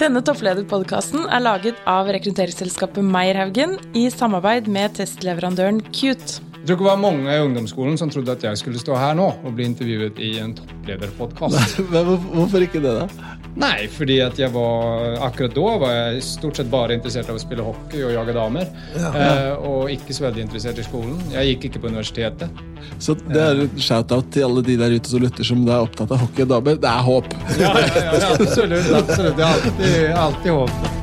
[0.00, 6.40] Denne topplederpodkasten er laget av rekrutteringsselskapet Meierhaugen i samarbeid med testleverandøren Cute.
[6.40, 9.12] Jeg tror ikke det var mange i ungdomsskolen som trodde at jeg skulle stå her
[9.18, 11.82] nå og bli intervjuet i en topplederpodkast.
[12.32, 13.39] Hvorfor ikke det, da?
[13.60, 17.42] Nei, fordi at jeg var akkurat da var jeg stort sett bare interessert av å
[17.42, 18.70] spille hockey og jage damer.
[18.94, 19.32] Ja, ja.
[19.50, 21.18] Eh, og ikke så veldig interessert i skolen.
[21.34, 22.62] Jeg gikk ikke på universitetet.
[23.02, 26.16] Så det er en shout-out til alle de der ute som lytter som er opptatt
[26.16, 26.80] av hockey og damer.
[26.80, 27.36] Det er håp!
[27.60, 27.92] Ja, ja,
[28.24, 28.90] ja absolutt.
[29.02, 29.36] absolutt.
[29.36, 30.99] Det er alltid, alltid håp.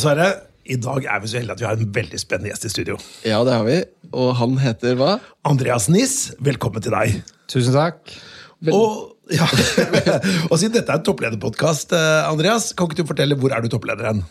[0.00, 0.28] Sverre.
[0.66, 2.96] I dag er vi så heldige at vi har en veldig spennende gjest i studio.
[3.26, 3.76] Ja, det har vi.
[4.16, 5.16] Og han heter hva?
[5.46, 6.32] Andreas Niss.
[6.42, 7.20] Velkommen til deg.
[7.50, 8.00] Tusen takk.
[8.66, 8.74] Vel...
[8.74, 9.46] Og, ja.
[10.50, 13.70] og siden dette er en topplederpodkast, eh, Andreas, kan ikke du fortelle hvor er du
[13.70, 14.24] toppleder hen?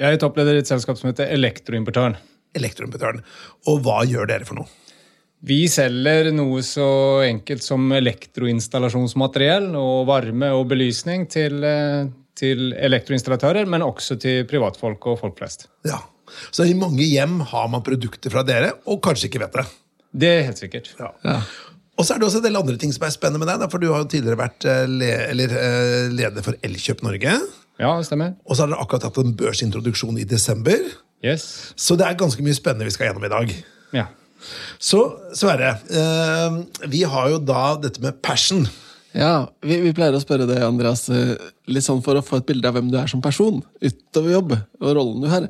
[0.00, 2.14] Jeg er toppleder i et selskap som heter Elektroimportøren.
[2.56, 3.24] Elektroimportøren.
[3.70, 4.70] Og hva gjør dere for noe?
[5.40, 6.86] Vi selger noe så
[7.24, 12.10] enkelt som elektroinstallasjonsmateriell og varme og belysning til eh,
[12.40, 15.68] til elektroinstallatører, men også til privatfolk og folk flest.
[15.86, 16.00] Ja,
[16.54, 19.66] Så i mange hjem har man produkter fra dere, og kanskje ikke vet det?
[20.10, 20.92] Det er helt sikkert.
[20.98, 21.10] Ja.
[21.26, 21.40] ja.
[21.98, 23.66] Og så er det også en del andre ting som er spennende med deg.
[23.70, 27.34] for Du har jo tidligere vært eh, le eller, eh, leder for Elkjøp Norge.
[27.80, 28.34] Ja, det stemmer.
[28.46, 30.80] Og så har dere akkurat hatt en børsintroduksjon i desember.
[31.24, 31.74] Yes.
[31.76, 33.52] Så det er ganske mye spennende vi skal gjennom i dag.
[33.96, 34.06] Ja.
[34.80, 35.02] Så
[35.36, 38.64] Sverre, eh, vi har jo da dette med passion.
[39.16, 41.34] Ja, vi, vi, pleier å spørre deg, Andreas, eh,
[41.70, 44.52] litt sånn for å få et bilde av hvem du er som person utover jobb
[44.54, 45.48] og rollen du har.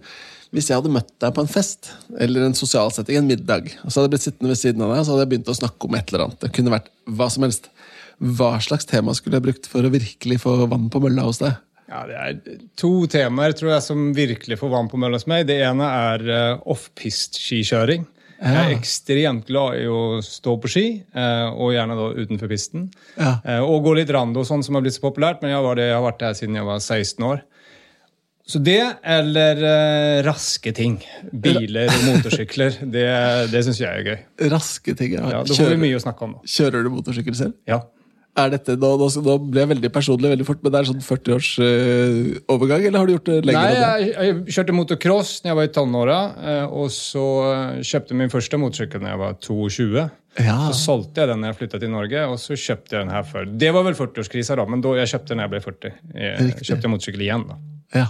[0.50, 3.91] Hvis jeg hadde møtt deg på en fest eller en sosial setting, en middag, og
[3.91, 5.86] så hadde jeg blitt sittende ved siden av deg, så hadde jeg begynt å snakke
[5.86, 6.41] om et eller annet.
[6.42, 6.88] Det kunne vært
[7.20, 7.69] hva som helst.
[8.20, 11.55] Hva slags tema skulle jeg brukt for å virkelig få vann på mølla hos deg?
[11.91, 15.47] Ja, Det er to temaer tror jeg, som virkelig får vann på mølla hos meg.
[15.48, 18.04] Det ene er uh, offpist-skikjøring.
[18.41, 22.89] Jeg er ekstremt glad i å stå på ski, eh, og gjerne da utenfor pisten.
[23.19, 23.34] Ja.
[23.45, 25.99] Eh, og gå litt rando, sånn som har blitt så populært, men jeg, det, jeg
[25.99, 27.45] har vært der siden jeg var 16 år.
[28.50, 30.97] Så det, eller uh, raske ting.
[31.31, 32.81] Biler og motorsykler.
[32.83, 33.05] Det,
[33.53, 34.49] det syns jeg er gøy.
[34.50, 35.29] Raske ting, ja.
[35.37, 36.33] ja Da får vi mye å snakke om.
[36.34, 36.50] Da.
[36.56, 37.55] Kjører du motorsykkel selv?
[37.71, 37.84] Ja
[38.45, 41.03] er dette, nå, nå, nå, ble jeg veldig personlig veldig fort, men det er sånn
[41.06, 43.75] 40-årsovergang, uh, eller har du gjort det lenger?
[43.75, 47.27] Nei, jeg, jeg kjørte motocross da jeg var i tenåra, uh, og så
[47.93, 50.06] kjøpte min første motorsykkel da jeg var 22.
[50.39, 50.56] Ja.
[50.71, 53.27] Så solgte jeg den da jeg flytta til Norge, og så kjøpte jeg den her
[53.27, 53.50] før.
[53.65, 55.95] Det var vel 40-årskrisa, da, men da jeg kjøpte den da jeg ble 40.
[56.23, 57.61] Jeg kjøpte motorsykkel igjen, da.
[58.00, 58.09] Ja.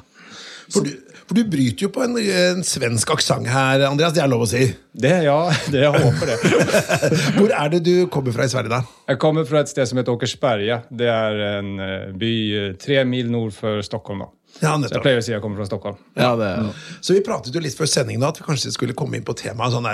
[0.71, 0.91] For du,
[1.27, 4.15] for du, bryter jo på en, en svensk aksent her, Andreas.
[4.15, 4.65] Det er lov å si?
[4.91, 5.39] Det, ja,
[5.73, 6.39] det jeg håper det.
[7.39, 8.83] Hvor er det du kommer fra i Sverige, da?
[9.11, 10.83] Jeg kommer fra et sted som heter Åkersberga.
[10.91, 14.27] Det er en eh, by eh, tre mil nord for Stockholm.
[14.27, 14.31] da.
[14.61, 15.99] Ja, så jeg pleier å si jeg kommer fra Stockholm.
[16.19, 16.65] Ja, det ja.
[16.99, 19.77] Så vi pratet jo litt før sendingen at vi kanskje skulle komme inn på temaet
[19.77, 19.87] sånn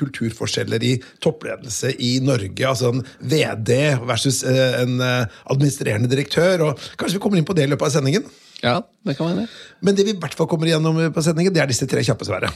[0.00, 2.64] kulturforskjeller i toppledelse i Norge.
[2.64, 3.76] altså en VD
[4.08, 6.70] versus eh, en administrerende direktør.
[6.70, 8.28] og Kanskje vi kommer inn på det i løpet av sendingen?
[8.64, 9.48] Ja, det kan være det.
[9.84, 12.26] Men det vi i hvert fall kommer igjennom på sendingen, det er disse tre kjappe
[12.28, 12.52] svarene.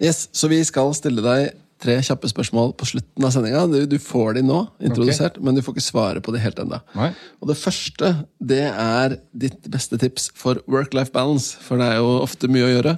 [0.00, 3.62] Yes, så vi skal stille deg tre kjappe spørsmål på slutten av sendinga.
[3.70, 5.44] Du, du, får de nå, introdusert, okay.
[5.46, 6.80] men du får ikke svare på de helt ennå.
[7.40, 8.12] Og det første
[8.52, 11.56] det er ditt beste tips for work-life balance.
[11.64, 12.96] For det er jo ofte mye å gjøre.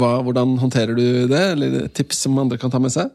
[0.00, 1.44] Hva, hvordan håndterer du det?
[1.54, 3.12] Eller tips som andre kan ta med seg?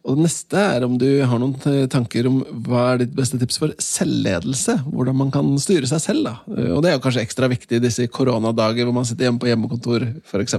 [0.00, 3.58] Og det neste er om du har noen tanker om hva er ditt beste tips
[3.60, 4.78] for selvledelse?
[4.88, 6.24] Hvordan man kan styre seg selv.
[6.24, 6.34] da.
[6.72, 9.50] Og det er jo kanskje ekstra viktig i disse koronadager hvor man sitter hjemme på
[9.50, 10.56] hjemmekontor f.eks.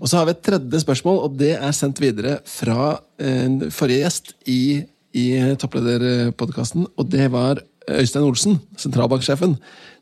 [0.00, 4.02] Og så har vi et tredje spørsmål, og det er sendt videre fra en forrige
[4.02, 4.82] gjest i,
[5.14, 5.26] i
[5.62, 6.88] Topplederpodkasten.
[6.98, 9.54] Og det var Øystein Olsen, sentralbanksjefen.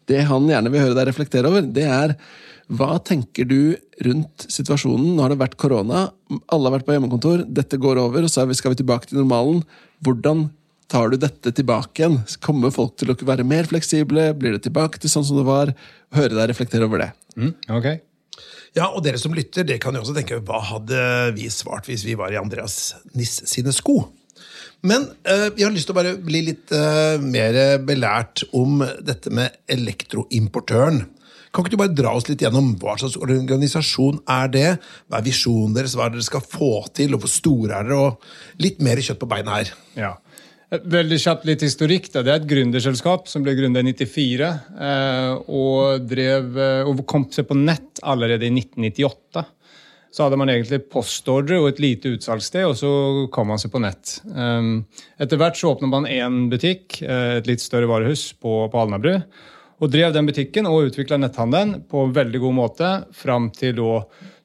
[0.08, 2.16] Det han gjerne vil høre deg reflektere over, det er
[2.72, 3.74] hva tenker du
[4.06, 5.14] rundt situasjonen?
[5.16, 6.06] Nå har det vært korona,
[6.52, 9.60] alle har vært på hjemmekontor, dette går over, og så skal vi tilbake til normalen.
[10.04, 10.46] Hvordan
[10.92, 12.20] tar du dette tilbake igjen?
[12.44, 14.30] Kommer folk til å være mer fleksible?
[14.38, 15.74] Blir det tilbake til sånn som det var?
[16.16, 17.10] Høre deg reflektere over det.
[17.36, 17.92] Mm, ok.
[18.76, 20.98] Ja, og dere som lytter, det kan jo også tenke hva hadde
[21.36, 24.00] vi svart hvis vi var i Andreas Niss sine sko?
[24.82, 29.30] Men uh, vi har lyst til å bare bli litt uh, mer belært om dette
[29.30, 31.04] med elektroimportøren.
[31.52, 34.68] Kan ikke du bare dra oss litt gjennom hva slags organisasjon er det?
[35.06, 35.96] Hva er visjonen deres?
[35.98, 37.12] Hva er det dere skal få til?
[37.12, 37.98] Og hvor store er dere?
[38.08, 39.72] Og litt mer kjøtt på beina her.
[39.98, 40.14] Ja.
[40.72, 42.08] Veldig kjapt litt historikk.
[42.08, 44.52] Det er et gründerselskap som ble gründet i 1994.
[44.88, 49.44] Eh, og, drev, eh, og kom seg på nett allerede i 1998
[50.12, 52.90] så hadde man egentlig postordre og et lite utsalgssted, og så
[53.32, 54.18] kom man seg på nett.
[54.28, 54.82] Um,
[55.16, 59.14] etter hvert så åpnet man én butikk, eh, et litt større varehus, på, på Alnabru.
[59.82, 63.96] Og drev den butikken og utvikla netthandelen på en veldig god måte fram til da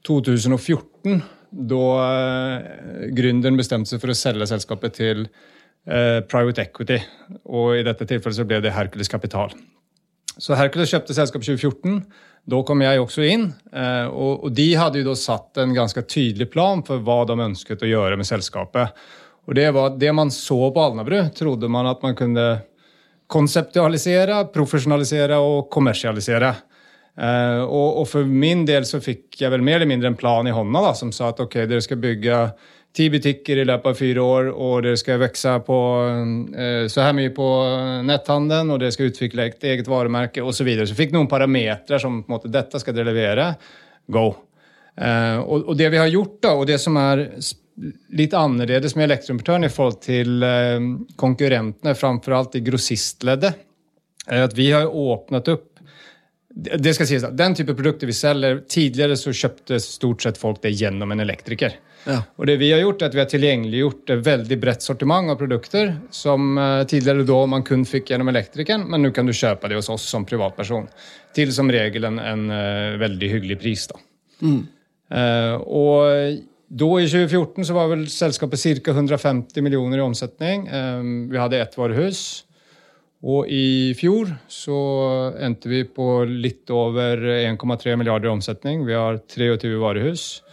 [0.08, 1.20] 2014,
[1.70, 6.98] da eh, gründeren bestemte seg for å selge selskapet til eh, private equity.
[7.54, 9.54] Og i dette tilfellet så ble det Hercules Kapital.
[10.38, 12.02] Så Hercules kjøpte selskapet 2014.
[12.48, 13.46] Da kom jeg også inn.
[13.70, 17.38] Eh, og, og, de hadde jo da satt en ganske tydelig plan for hva de
[17.46, 19.06] ønsket å gjøre med selskapet.
[19.48, 22.48] Og det var det man så på Alnabru, trodde man at man kunne
[23.32, 26.54] konseptualisere, profesjonalisere og kommersialisere.
[27.18, 30.46] Uh, og, og, for min del så fikk jeg vel mer eller mindre en plan
[30.46, 32.42] i hånda da, som sa at ok, dere skal bygge
[32.98, 35.80] ti butikker i løpet av fire år, og dere skal vokse på
[36.54, 37.48] uh, så her mye på
[38.08, 40.62] netthandelen, og dere skal utvikle et eget varemerke osv.
[40.62, 40.90] Så, videre.
[40.90, 43.50] så fikk noen parametere som på en måte, dette skal dere levere.
[44.14, 44.30] Go.
[44.98, 47.28] Uh, og, og, det vi har gjort, da, og det som er
[48.18, 50.46] litt annerledes med Elektroimportøren i forhold til
[51.20, 53.60] konkurrentene, framfor alt i grossistleddet,
[54.28, 55.78] er at vi har åpnet opp
[56.58, 60.74] det skal sies, Den type produkter vi selger Tidligere så kjøpte stort sett folk det
[60.78, 61.76] gjennom en elektriker.
[62.08, 62.22] Ja.
[62.38, 65.38] Og det Vi har gjort er at vi har tilgjengeliggjort et veldig bredt sortiment av
[65.40, 69.70] produkter som uh, tidligere da man kun fikk gjennom elektrikeren, men nå kan du kjøpe
[69.70, 70.88] det hos oss som privatperson.
[71.36, 72.46] Til som regel en, en
[73.02, 73.88] veldig hyggelig pris.
[73.92, 74.00] da.
[74.42, 74.62] Mm.
[75.12, 78.92] Uh, og da i 2014 så var vel selskapet ca.
[78.92, 80.68] 150 millioner i omsetning.
[81.32, 82.44] vi hadde ett varehus.
[83.24, 84.78] Og i fjor så
[85.42, 88.86] endte vi på litt over 1,3 milliarder i omsetning.
[88.86, 90.44] Vi har 23 varehus.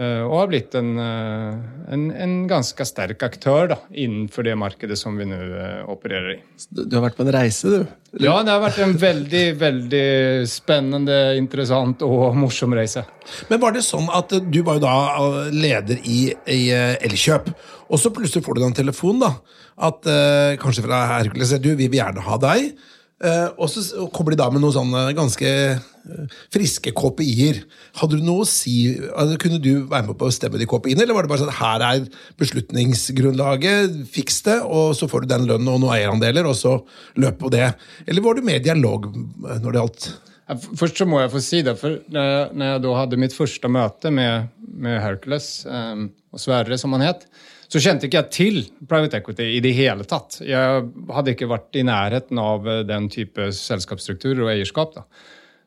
[0.00, 1.56] Eh, og har blitt en, eh,
[1.92, 6.40] en, en ganske sterk aktør da, innenfor det markedet som vi nå eh, opererer i.
[6.70, 7.90] Du har vært på en reise, du?
[8.24, 10.06] Ja, det har vært en veldig veldig
[10.48, 13.04] spennende, interessant og morsom reise.
[13.50, 14.94] Men var det sånn at du var jo da
[15.52, 17.52] leder i, i Elkjøp,
[17.90, 19.34] og så plutselig får du da en telefon, da?
[19.90, 20.08] At
[20.60, 22.72] kanskje fra Hercules du, vi vil gjerne ha deg.
[23.20, 27.58] Uh, og så kommer de da med noen sånne ganske uh, friske KPI-er.
[28.00, 31.04] Hadde du noe å si, altså, Kunne du være med på å bestemme de KPI-ene,
[31.04, 32.06] eller var det bare sånn her er
[32.40, 36.78] beslutningsgrunnlaget, fiks det, og så får du den lønnen og noen eierandeler, og så
[37.20, 37.66] løp på det?
[38.08, 40.08] Eller var du med i dialog eh, når det gjaldt?
[40.80, 44.10] Først så må jeg få si det, for når jeg, da hadde mitt første møte
[44.16, 47.28] med, med Hercules, og Sverre som han het,
[47.70, 48.56] så kjente ikke jeg til
[48.90, 50.40] private equity i det hele tatt.
[50.42, 54.96] Jeg hadde ikke vært i nærheten av eh, den type selskapsstrukturer og eierskap.
[54.96, 55.06] da.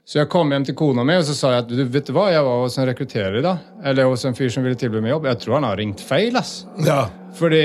[0.03, 2.11] Så jeg kom hjem til kona mi og så sa jeg at du vet du
[2.11, 3.69] hva, jeg var hos en rekrutterer i dag.
[3.87, 5.29] Eller hos en fyr som ville tilby meg jobb.
[5.31, 6.35] Jeg tror han har ringt feil.
[6.39, 6.65] ass.
[6.83, 7.05] Ja.
[7.39, 7.63] Fordi...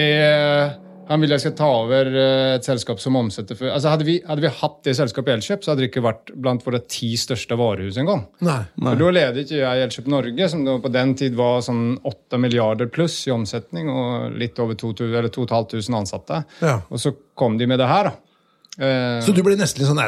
[1.09, 4.07] Eh, han vil jeg skal ta over eh, et selskap som omsetter for altså hadde,
[4.09, 6.83] vi, hadde vi hatt det selskapet i Elkjøp, så hadde det ikke vært blant våre
[6.85, 8.27] ti største varehus engang.
[8.39, 12.93] For Da ledet ikke jeg Elkjøp Norge, som på den tid var sånn 8 milliarder
[12.93, 16.43] pluss i omsetning og litt over 2500 ansatte.
[16.63, 16.81] Ja.
[16.89, 18.17] Og så kom de med det her, da.
[18.79, 19.99] Uh, så du ble nesten litt sånn,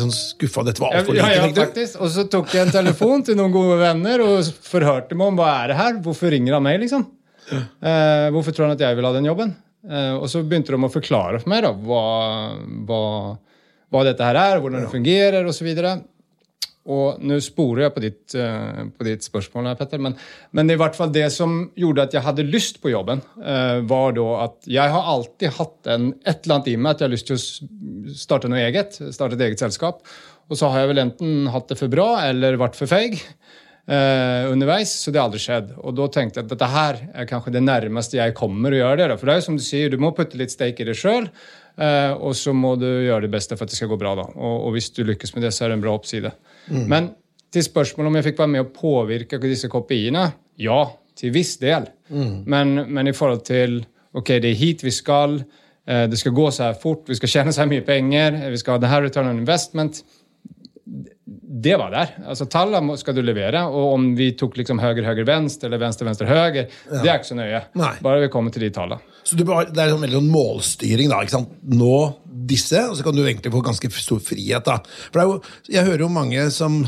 [0.00, 0.64] sånn skuffa?
[0.66, 1.22] Dette var altfor lite?
[1.22, 2.00] Ja, ja, faktisk.
[2.02, 5.52] Og så tok jeg en telefon til noen gode venner og forhørte meg om hva
[5.60, 7.04] er det her Hvorfor ringer han meg, liksom?
[7.52, 9.54] Uh, hvorfor tror han at jeg vil ha den jobben?
[9.88, 12.04] Eh, og så begynte de å forklare for meg da, hva,
[12.88, 13.02] hva,
[13.88, 15.68] hva dette her er, hvordan det fungerer osv.
[16.88, 20.14] Og nå sporer jeg på ditt, uh, på ditt spørsmål, her, Petter, men,
[20.56, 24.16] men, i hvert fall det som gjorde at jeg hadde lyst på jobben, uh, var
[24.16, 27.12] da at jeg har alltid hatt en, et eller annet i meg at jeg har
[27.12, 28.96] lyst til å starte noe eget.
[29.12, 30.00] Starte et eget selskap.
[30.48, 33.20] Og så har jeg vel enten hatt det for bra eller vært for feig
[33.88, 35.72] eh, underveis, så det har aldri skjedd.
[35.80, 39.08] Og da tenkte jeg at dette her er kanskje det nærmeste jeg kommer å gjøre
[39.12, 39.16] det.
[39.18, 41.30] For det er jo som du sier, du må putte litt steik i det sjøl,
[41.80, 44.14] eh, og så må du gjøre det beste for at det skal gå bra.
[44.20, 44.28] da.
[44.36, 46.34] Og, og hvis du lykkes med det, så er det en bra oppside.
[46.68, 46.84] Mm.
[46.92, 47.12] Men
[47.54, 50.26] til spørsmålet om jeg fikk være med å påvirke disse kopiene,
[50.60, 50.82] ja,
[51.18, 51.88] til viss del.
[52.12, 52.34] Mm.
[52.46, 53.80] Men, men, i forhold til
[54.16, 55.40] ok, det er hit vi skal,
[55.88, 58.60] eh, det skal gå så her fort, vi skal tjene så her mye penger, vi
[58.60, 60.02] skal ha det her return on investment
[61.64, 62.14] det var der.
[62.28, 66.06] Altså Tallene skal du levere, og om vi tok liksom høyre, høyre, venstre eller venstre,
[66.08, 67.00] venstre, høyre, ja.
[67.02, 67.60] det er ikke så nøye.
[67.78, 67.92] Nei.
[68.04, 69.16] Bare vi kommer til de tallene.
[69.26, 71.10] Så det er en sånn veldig sånn målstyring.
[71.12, 71.52] da, ikke sant?
[71.68, 71.98] Nå
[72.48, 74.64] disse, og så kan du egentlig få ganske stor frihet.
[74.64, 74.78] da.
[75.12, 76.80] For jo, Jeg hører jo mange som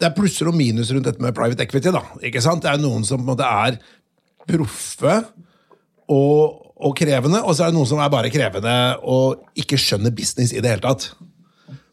[0.00, 1.90] Det er plusser og minus rundt dette med private equity.
[1.92, 2.62] da, ikke sant?
[2.62, 3.76] Det er noen som på en måte er
[4.48, 5.24] proffe
[6.08, 10.14] og, og krevende, og så er det noen som er bare krevende og ikke skjønner
[10.16, 11.10] business i det hele tatt.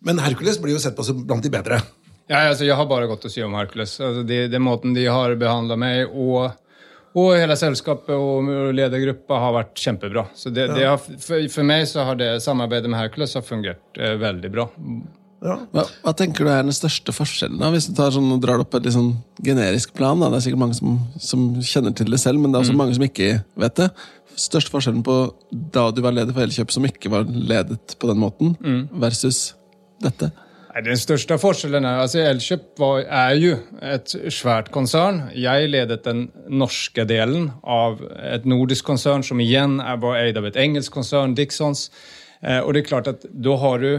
[0.07, 1.81] Men Hercules blir jo sett på som blant de bedre.
[2.27, 3.97] Ja, altså, Jeg har bare godt å si om Hercules.
[4.03, 6.55] Altså, det, det måten de har behandla meg og,
[7.17, 10.27] og hele selskapet og ledergruppa har vært kjempebra.
[10.35, 10.75] Så det, ja.
[10.75, 14.51] det har, for, for, meg så har det samarbeidet med Hercules har fungert eh, veldig
[14.53, 14.67] bra.
[15.45, 15.55] Ja.
[15.71, 18.73] Hva, hva, tenker du er den største forskjellen, da, hvis du tar sånn, drar opp
[18.73, 19.11] et litt sånn
[19.45, 20.17] generisk plan?
[20.19, 20.31] Da.
[20.33, 22.81] Det er sikkert mange som, som, kjenner til det selv, men det er også mm.
[22.81, 23.29] mange som ikke
[23.61, 23.91] vet det.
[24.37, 25.19] Største forskjellen på
[25.73, 28.81] da du var leder for Elkjøp, som ikke var ledet på den måten, mm.
[29.01, 29.51] versus
[30.03, 30.31] dette?
[30.85, 35.23] Den største forskjellen er altså Elkjøp er jo et svært konsern.
[35.33, 40.59] Jeg ledet den norske delen av et nordisk konsern som igjen bare eid av et
[40.61, 41.87] engelsk konsern, Dixons.
[42.43, 43.89] Eh, og det er klart at da har du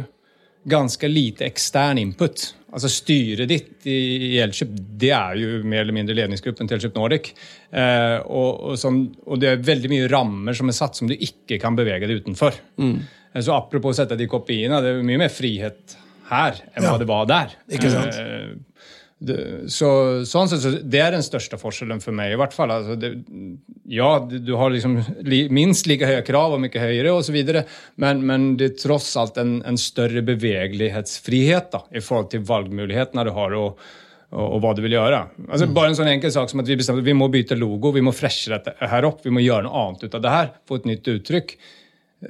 [0.68, 2.52] ganske lite ekstern input.
[2.68, 7.30] Altså Styret ditt i Elkjøp det er jo mer eller mindre ledningsgruppen til Elkjøp Nordic.
[7.72, 11.16] Eh, og, og, som, og, det er veldig mye rammer som er satt som du
[11.16, 12.58] ikke kan bevege deg utenfor.
[12.78, 13.00] Mm.
[13.32, 16.90] Eh, så apropos å sette de kopiene, det er mye mer frihet her enn ja.
[16.90, 17.54] hva det var der.
[17.72, 18.18] Ikke sant?
[18.18, 18.56] Eh,
[19.18, 19.88] så,
[20.30, 22.70] sånn sett, så det er den største forskjellen for meg, i hvert fall.
[22.70, 23.16] Altså, det,
[23.90, 25.00] ja, du har liksom
[25.54, 27.38] minst like høye krav og mye høyere osv.,
[27.98, 33.26] men, men det er tross alt en, en større bevegelighetsfrihet da, i forhold til valgmulighetene
[33.26, 33.58] du har.
[33.58, 33.88] og
[34.28, 35.22] og, og, hva du vil gjøre.
[35.46, 35.70] Altså, mm.
[35.72, 38.12] Bare en sånn enkel sak som at vi bestemte vi må bytte logo, vi må
[38.12, 40.50] freshe dette her opp, vi må gjøre noe annet ut av det her.
[40.68, 41.54] Få et nytt uttrykk.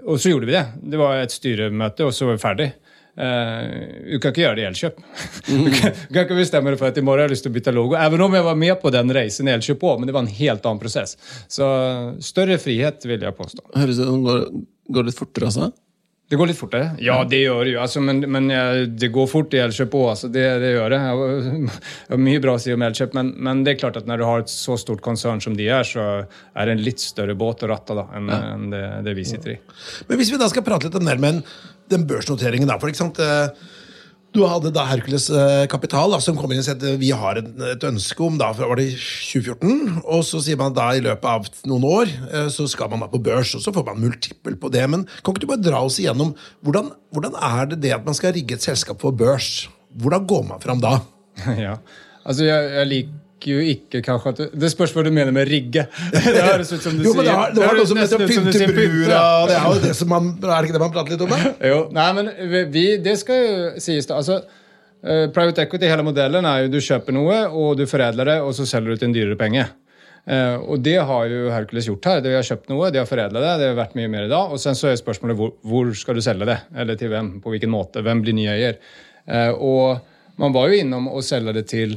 [0.05, 0.67] Og så gjorde vi det.
[0.93, 2.69] Det var et styremøte, og så var vi ferdig.
[3.19, 4.99] Uh, du kan ikke gjøre det i Elkjøp.
[5.49, 5.65] Mm.
[5.65, 7.51] Du, kan, du, kan, ikke bestemme deg for at i morgen har jeg lyst til
[7.51, 7.97] å bytte logo.
[7.99, 10.37] Even om jeg var med på den reisen i Elkjøp òg, men det var en
[10.39, 11.17] helt annen prosess.
[11.51, 11.67] Så
[12.23, 13.65] større frihet, vil jeg påstå.
[13.75, 14.45] Høres det går,
[14.99, 15.73] går litt fortere, altså?
[16.29, 16.91] Det går litt fortere?
[17.01, 17.79] Ja, det gjør det jo.
[17.81, 18.51] Altså, men, men
[19.01, 20.09] det går fort i Elkjøp òg.
[20.13, 20.99] Altså, det, det, gjør det.
[21.01, 21.71] Jeg
[22.11, 24.27] har mye bra å si om Elkjøp, men, men, det er klart at når du
[24.29, 27.65] har et så stort konsern som de er, så er det en litt større båt
[27.65, 28.43] å ratte da, enn, ja.
[28.53, 29.59] enn det, det, vi sitter i.
[30.11, 31.33] Men hvis vi da skal prate litt om det
[31.89, 33.23] den børsnoteringen, da, for ikke sant?
[34.29, 37.11] Eh, du hadde da Hercules eh, Kapital, da, som kom inn og sa at vi
[37.11, 40.03] har et, et, ønske om da, var det 2014.
[40.05, 43.09] Og så sier man da i løpet av noen år eh, så skal man da
[43.11, 44.85] på børs, og så får man multiple på det.
[44.89, 46.35] Men kan ikke du bare dra oss igjennom
[46.67, 49.69] hvordan, hvordan er det det at man skal rigge et selskap for børs?
[49.99, 50.99] Hvordan går man fram da?
[51.59, 51.79] Ja,
[52.27, 55.87] altså jeg, jeg liker jo ikke kanskje at Det spørs hva du mener med rigge.
[56.13, 59.19] Det høres ut som du jo, men det har, det har noe som heter pyntebrura.
[59.49, 61.35] Det er jo det som man, er det ikke det man prater litt om?
[61.35, 61.53] Det?
[61.71, 62.31] Jo, nei, men
[62.75, 64.19] vi, det skal jo sies, da.
[64.21, 68.41] altså uh, Private equity, hele modellen er jo du kjøper noe, og du foredler det,
[68.45, 69.69] og så selger du til en dyrere penge.
[70.29, 72.25] Uh, og det har jo Hercules gjort her.
[72.25, 73.55] De har kjøpt noe, de har foredla det.
[73.63, 74.53] Det har vært mye mer i dag.
[74.53, 76.59] Og sen så er spørsmålet hvor, hvor, skal du selge det?
[76.77, 77.39] Eller til hvem?
[77.45, 78.03] På hvilken måte?
[78.05, 78.77] Hvem blir ny eier?
[79.25, 81.97] Uh, og man var jo innom å selge det til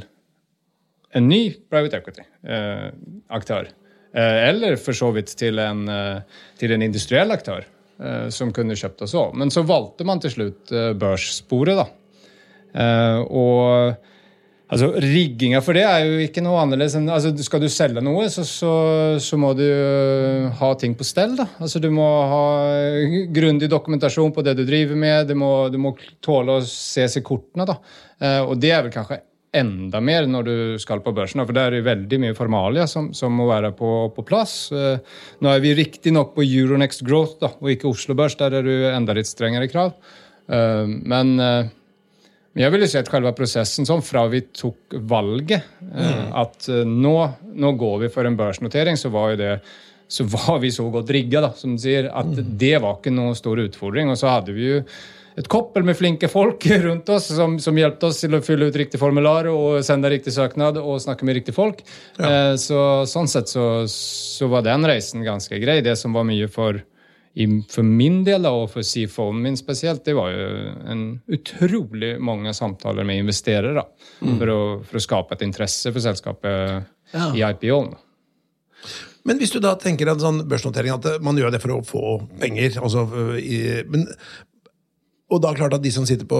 [1.13, 3.69] en ny private equity-aktør.
[4.13, 7.67] Eh, eh, eller for så vidt til en, eh, til en industriell aktør
[8.33, 9.35] som kunne kjøpt oss òg.
[9.37, 11.83] Men så valgte man til slutt børssporet, da.
[13.29, 13.93] Og
[14.73, 18.25] altså, rigginga for det er jo ikke noe annerledes enn altså, Skal du selge noe,
[18.33, 18.73] så, så,
[19.21, 19.67] så må du
[20.49, 21.37] ha ting på stell.
[21.37, 21.45] da.
[21.61, 22.43] Altså, Du må ha
[23.29, 25.27] grundig dokumentasjon på det du driver med.
[25.29, 25.93] Du må, du må
[26.25, 27.69] tåle å ses i kortene.
[27.69, 27.77] da.
[28.47, 31.43] Og det er vel kanskje enda mer når du skal på børsen.
[31.43, 34.55] For det er veldig mye formalia som, som, må være på, på plass.
[34.71, 38.37] Eh, nå er vi riktignok på Euronext Growth da, og ikke Oslo Børs.
[38.39, 39.93] Der er det enda litt strengere krav.
[40.47, 41.71] Eh, men eh,
[42.61, 46.33] jeg vil jo si at selve prosessen sånn fra vi tok valget, mm.
[46.35, 47.15] at nå,
[47.55, 49.53] nå, går vi for en børsnotering, så var det
[50.11, 52.49] så var vi så godt rigga, som du sier, at mm.
[52.59, 54.11] det var ikke noen stor utfordring.
[54.11, 54.81] Og så hadde vi jo
[55.39, 58.79] et koppel med flinke folk rundt oss som, som hjelpte oss til å fylle ut
[58.79, 61.83] riktig formular og sende riktig søknad og snakke med riktig folk.
[62.17, 62.51] Ja.
[62.51, 65.79] Eh, så, sånn sett så, så, var den reisen ganske grei.
[65.85, 66.81] Det som var mye for,
[67.33, 70.51] i, for min del og for CFO-en min spesielt, det var jo
[70.91, 73.85] en utrolig mange samtaler med investerere
[74.19, 74.35] mm.
[74.35, 77.31] for, å, for, å, skape et interesse for selskapet ja.
[77.31, 77.93] i IPO-en.
[79.29, 82.05] Men hvis du da tenker at sånn børsnotering, at man gjør det for å få
[82.41, 83.03] penger altså,
[83.37, 84.07] i, men
[85.31, 86.39] og da klart at de som sitter på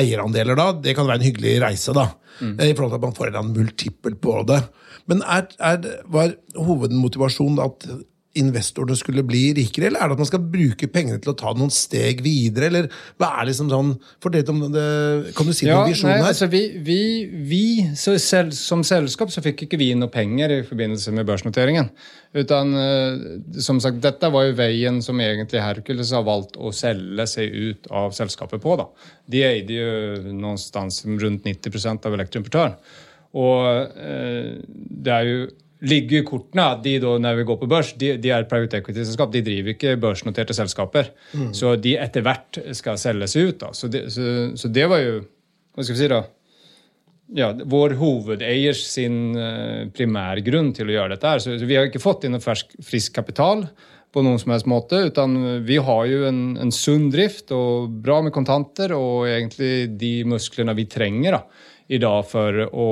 [0.00, 1.92] eierandeler, da, det kan være en hyggelig reise.
[1.96, 2.08] da,
[2.40, 2.54] mm.
[2.56, 4.62] I forhold til at man får en multiple på det.
[5.08, 7.88] Men er, er, var hovedmotivasjonen at
[8.40, 11.52] investorene skulle bli rikere, eller er det at man skal bruke pengene til å ta
[11.56, 12.68] noen steg videre?
[12.68, 12.88] eller
[13.20, 16.24] hva er liksom sånn, for det, Kan du si ja, noen visjon her?
[16.28, 17.62] Altså, vi, vi, vi
[17.98, 21.90] selv, Som selskap så fikk ikke vi noe penger i forbindelse med børsnoteringen.
[22.36, 27.28] Utan, eh, som sagt, Dette var jo veien som egentlig Hercules har valgt å selge
[27.30, 28.76] seg ut av selskapet på.
[28.80, 28.88] da.
[29.28, 32.76] De eide jo någonstans rundt 90% av elektroimportøren.
[33.38, 33.64] Og
[34.00, 35.48] eh, det er jo
[35.86, 38.80] ligger i kortene at de da, når vi går på børs, de, de er private
[38.80, 39.30] equity-selskap.
[39.34, 41.12] De driver ikke børsnoterte selskaper.
[41.32, 41.52] Mm.
[41.56, 43.60] Så de etter hvert skal selges ut.
[43.60, 43.70] Da.
[43.76, 45.20] Så, det, så, så det var jo
[45.78, 46.24] Hva skal vi si, da?
[47.38, 51.30] Ja, vår hovedeiers sin uh, primærgrunn til å gjøre dette.
[51.30, 51.44] her.
[51.44, 53.66] Så, så, vi har ikke fått inn noe fersk, frisk kapital
[54.10, 55.04] på noen som helst måte.
[55.12, 55.36] utan
[55.68, 60.74] Vi har jo en, en sunn drift og bra med kontanter og egentlig de musklene
[60.74, 61.42] vi trenger da,
[61.92, 62.88] i dag for å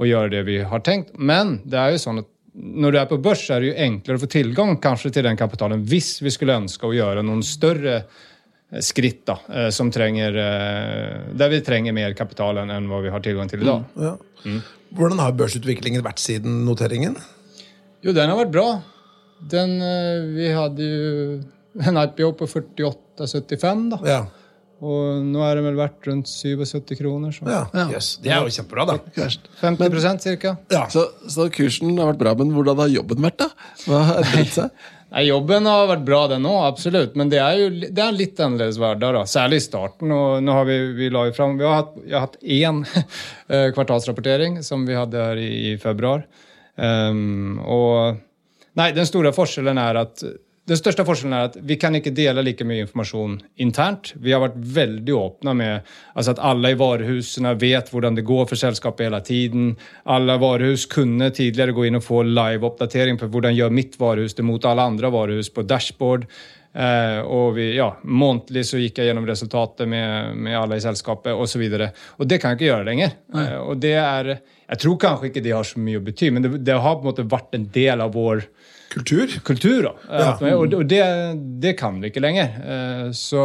[0.00, 1.12] og gjøre det vi har tenkt.
[1.20, 2.28] Men det er jo sånn at
[2.60, 5.38] når du er på børs, er det jo enklere å få tilgang kanskje til den
[5.38, 8.00] kapitalen hvis vi skulle ønske å gjøre noen større
[8.82, 9.36] skritt da,
[9.74, 10.36] som trenger,
[11.34, 13.86] der vi trenger mer kapital enn hva vi har tilgang til i dag.
[13.94, 14.02] Mm.
[14.04, 14.12] Ja.
[14.46, 14.60] Mm.
[14.98, 17.16] Hvordan har børsutviklingen vært siden noteringen?
[18.02, 18.68] Jo, den har vært bra.
[19.50, 19.78] Den,
[20.36, 21.40] vi hadde jo
[21.86, 23.98] en IPO på 48,75, da.
[24.06, 24.20] Ja.
[24.80, 27.34] Og nå er det vel verdt rundt 77 kroner.
[27.36, 27.44] Så.
[27.44, 28.14] Ja, yes.
[28.22, 29.26] Det er jo kjempebra, da.
[29.60, 30.54] 50% cirka.
[30.72, 30.86] Ja.
[30.92, 33.74] Så, så, kursen har vært bra, men hvordan har jobben vært, da?
[33.84, 34.88] Hva har endret seg?
[35.10, 37.16] Nei, Jobben har vært bra, den òg, absolutt.
[37.18, 39.16] Men det er jo det er litt annerledes hverdag.
[39.18, 40.12] da, Særlig i starten.
[40.14, 42.84] og nå har Vi vi la jo frem, vi har hatt, har hatt én
[43.50, 46.22] eh, kvartalsrapportering som vi hadde her i, i februar.
[46.76, 48.20] Um, og
[48.78, 50.22] Nei, den store forskjellen er at
[50.68, 54.12] den største forskjellen er at vi kan ikke dele like mye informasjon internt.
[54.22, 58.46] Vi har vært veldig åpne med altså at alle i varehusene vet hvordan det går
[58.50, 59.72] for selskapet hele tiden.
[60.04, 64.46] Alle varehus kunne tidligere gå inn og få live-oppdatering på hvordan gjør mitt varehus det
[64.46, 66.28] mot alle andre varehus på dashboard.
[66.70, 71.34] Eh, og vi, ja, Månedlig så gikk jeg gjennom resultatet med, med alle i selskapet
[71.34, 71.64] osv.
[71.66, 73.16] Og, så og det kan jeg ikke gjøre lenger.
[73.34, 74.36] Eh, og det er,
[74.70, 77.02] Jeg tror kanskje ikke det har så mye å bety, men det, det har på
[77.02, 78.44] en måte vært en del av vår
[78.90, 79.36] Kultur?
[79.46, 79.92] Kultur, da.
[80.10, 80.32] Ja.
[80.56, 81.04] Og, og det,
[81.62, 82.56] det, kan vi ikke lenger.
[82.58, 83.44] Eh, så,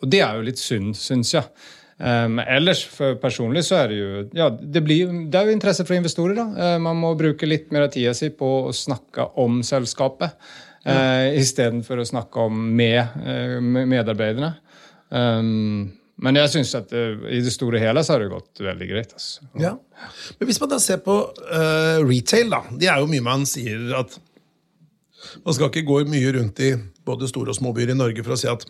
[0.00, 1.46] og det er jo litt synd, syns jeg.
[2.02, 5.84] Um, ellers for personlig så er det jo ja, det, blir, det er jo interesse
[5.86, 6.34] fra investorer.
[6.34, 6.46] da.
[6.56, 10.90] Uh, man må bruke litt mer av tida si på å snakke om selskapet uh,
[10.90, 11.28] ja.
[11.38, 13.14] istedenfor å snakke om med,
[13.62, 14.56] med medarbeiderne.
[15.12, 18.64] Um, men jeg syns at uh, i det store og hele så har det gått
[18.66, 19.14] veldig greit.
[19.14, 19.46] Altså.
[19.62, 19.76] Ja.
[20.40, 22.64] Men hvis man da ser på uh, retail, da.
[22.82, 24.18] Det er jo mye man sier at
[25.44, 26.72] man skal ikke gå mye rundt i
[27.06, 28.64] både store og små byer i Norge for å si at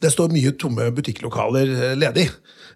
[0.00, 2.26] det står mye tomme butikklokaler eh, ledig.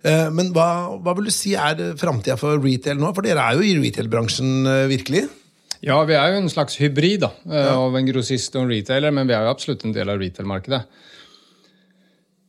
[0.04, 3.12] Eh, men hva, hva vil du si er framtida for retail nå?
[3.16, 5.24] For dere er jo i retail-bransjen eh, virkelig?
[5.84, 7.28] Ja, vi er jo en slags hybrid da,
[7.74, 10.80] av en grossist og en retailer, men vi er jo absolutt en del av retail-markedet.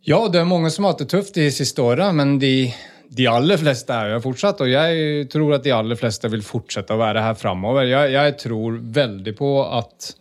[0.08, 2.70] Ja, det er mange som har hatt det tøft de siste åra, men de
[3.10, 6.96] de aller fleste er jo fortsatt, og jeg tror at de aller fleste vil fortsette
[6.96, 7.88] å være her framover.
[7.89, 10.12] Jeg, jeg, tror veldig på at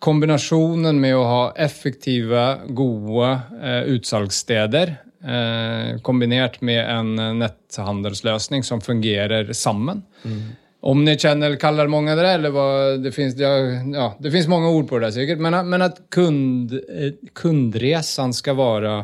[0.00, 2.44] kombinasjonen med å ha effektive,
[2.76, 10.42] gode eh, utsalgssteder eh, kombinert med en netthandelsløsning som fungerer sammen mm.
[10.80, 12.66] Omnichannel kaller mange det, eller hva,
[12.96, 17.18] det finnes ja, det finns mange ord på det sikkert, men, men at kund, eh,
[17.36, 18.94] kundresan skal være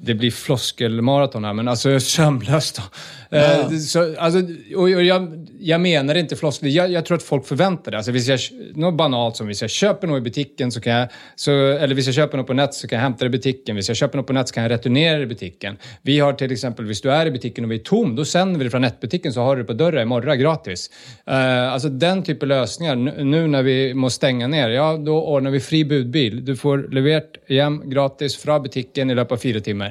[0.00, 2.76] det blir floskelmaraton här, men alltså sömlöst.
[2.76, 2.82] da.
[3.30, 3.38] Ja.
[3.38, 4.40] Eh, så, alltså,
[4.76, 7.96] och jag, jag menar inte floskel, jag, jag, tror att folk förväntar det.
[7.96, 8.40] Alltså, hvis jag,
[8.74, 12.06] något banalt som hvis jag köper något i butikken, så kan jag, så, eller hvis
[12.06, 13.74] jag köper något på nett så kan jag hämta det i butikken.
[13.76, 15.76] Hvis jag köper något på nett så kan jag returnera det i butikken.
[16.02, 18.58] Vi har till exempel, hvis du är i butikken och vi är tom, då sänder
[18.58, 20.90] vi det från nettbutikken så har du det på dörren imorgon gratis.
[21.26, 25.50] Eh, alltså den typen av lösningar, nu när vi måste stänga ner, ja då ordnar
[25.50, 26.44] vi fri budbil.
[26.44, 29.87] Du får levererat hem gratis fra butikken i løpet av fire timer.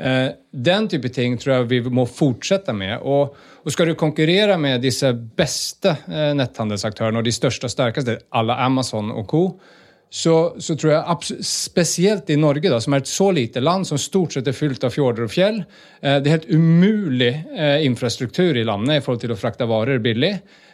[0.00, 3.02] Eh, den type ting tror jeg vi må fortsette med.
[3.04, 8.16] Og, og skal du konkurrere med disse beste eh, netthandelsaktørene og de største og sterkeste,
[8.32, 9.44] alle Amazon og co.,
[10.10, 14.00] så, så, tror jeg spesielt i Norge, da, som er et så lite land som
[14.00, 17.28] stort sett er fylt av fjorder og fjell eh, Det er helt umulig
[17.86, 20.32] infrastruktur i landet i forhold til å frakte varer billig.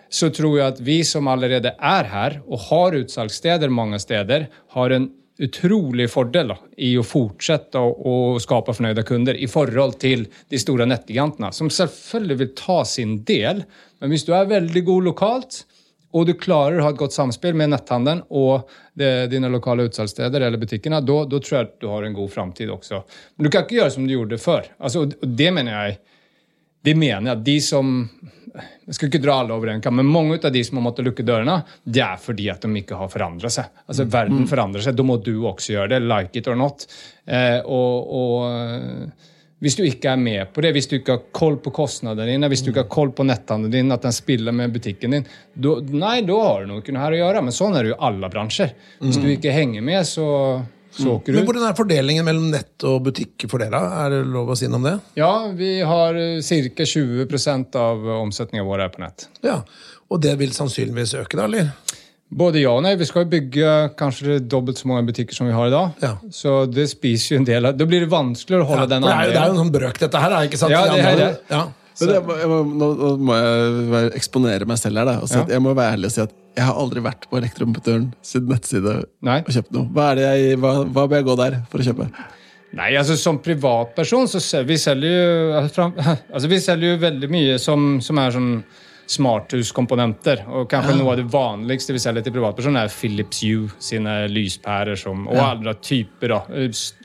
[0.08, 4.96] Så tror jeg at vi som allerede er her og har utsalgssteder mange steder, har
[4.96, 5.10] en
[5.42, 10.60] utrolig fordel da, i å fortsette å, å skape fornøyde kunder i forhold til de
[10.60, 13.64] store nettgigantene, som selvfølgelig vil ta sin del.
[14.00, 15.62] Men hvis du er veldig god lokalt,
[16.16, 20.46] og du klarer å ha et godt samspill med netthandelen og det, dine lokale utsalgssteder
[20.46, 23.02] eller butikkene, da, tror jeg at du har en god framtid også.
[23.36, 24.70] Men du kan ikke gjøre som du gjorde før.
[24.80, 25.98] Altså, det mener jeg
[26.86, 27.88] det mener jeg de som
[28.56, 31.06] jeg skal ikke dra alle over en kam, men mange av de som har måttet
[31.08, 33.70] lukke dørene, det er fordi at de ikke har forandret seg.
[33.86, 34.10] Altså, mm.
[34.16, 34.50] Verden mm.
[34.50, 34.98] forandrer seg.
[34.98, 36.02] Da må du også gjøre det.
[36.06, 36.86] Like it or not.
[37.26, 39.32] Eh, og, og,
[39.64, 42.50] hvis du ikke er med på det, hvis du ikke har koll på kostnadene dine,
[42.52, 45.78] hvis du ikke har koll på netthandelen din, at den spiller med butikken din, då,
[45.90, 47.44] nei, da har du noe her å gjøre.
[47.48, 48.74] Men sånn er det jo i alle bransjer.
[49.00, 49.34] Hvis du mm.
[49.38, 50.26] ikke henger med, så
[50.98, 51.34] Mm.
[51.34, 53.80] Men Hvordan er fordelingen mellom nett og butikk for dere?
[54.04, 54.94] Er det lov å si noe om det?
[55.18, 56.86] Ja, vi har ca.
[56.86, 59.28] 20% av omsetningen vår er på nett.
[59.44, 59.60] Ja,
[60.06, 61.44] Og det vil sannsynligvis øke, da?
[61.50, 61.72] eller?
[62.26, 62.96] Både ja og nei.
[62.98, 65.98] Vi skal jo bygge kanskje dobbelt så mange butikker som vi har i dag.
[66.02, 66.12] Ja.
[66.34, 69.06] Så det spiser jo en del av Da blir det vanskeligere å holde ja, den
[69.06, 69.28] andre.
[69.30, 70.38] Det er jo en sånn brøk, dette her.
[70.48, 70.74] ikke sant?
[70.74, 71.28] Ja, det er det.
[71.52, 71.66] Ja.
[71.96, 75.08] Det, må, nå, nå, må jeg eksponere meg selv her.
[75.08, 75.44] Da, ja.
[75.54, 79.02] Jeg må være ærlig og si at jeg har aldri vært på Elektromontøren sin nettside
[79.26, 79.42] Nei.
[79.42, 79.90] og kjøpt noe.
[79.92, 82.08] Hva, jeg, hva, hva bør jeg gå der for å kjøpe?
[82.76, 85.86] Nei, altså Som privatperson så selger vi selger jo
[86.34, 88.50] altså, vi selger jo veldig mye som, som er sånn
[89.06, 90.42] smarthuskomponenter.
[90.50, 90.98] Og kanskje ja.
[90.98, 95.38] noe av det vanligste vi selger til privatpersoner, er Philips Hue sine lyspærer som, og
[95.38, 95.50] ja.
[95.52, 96.40] andre typer da,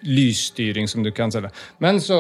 [0.08, 1.54] lysstyring som du kan selge.
[1.84, 2.18] Men så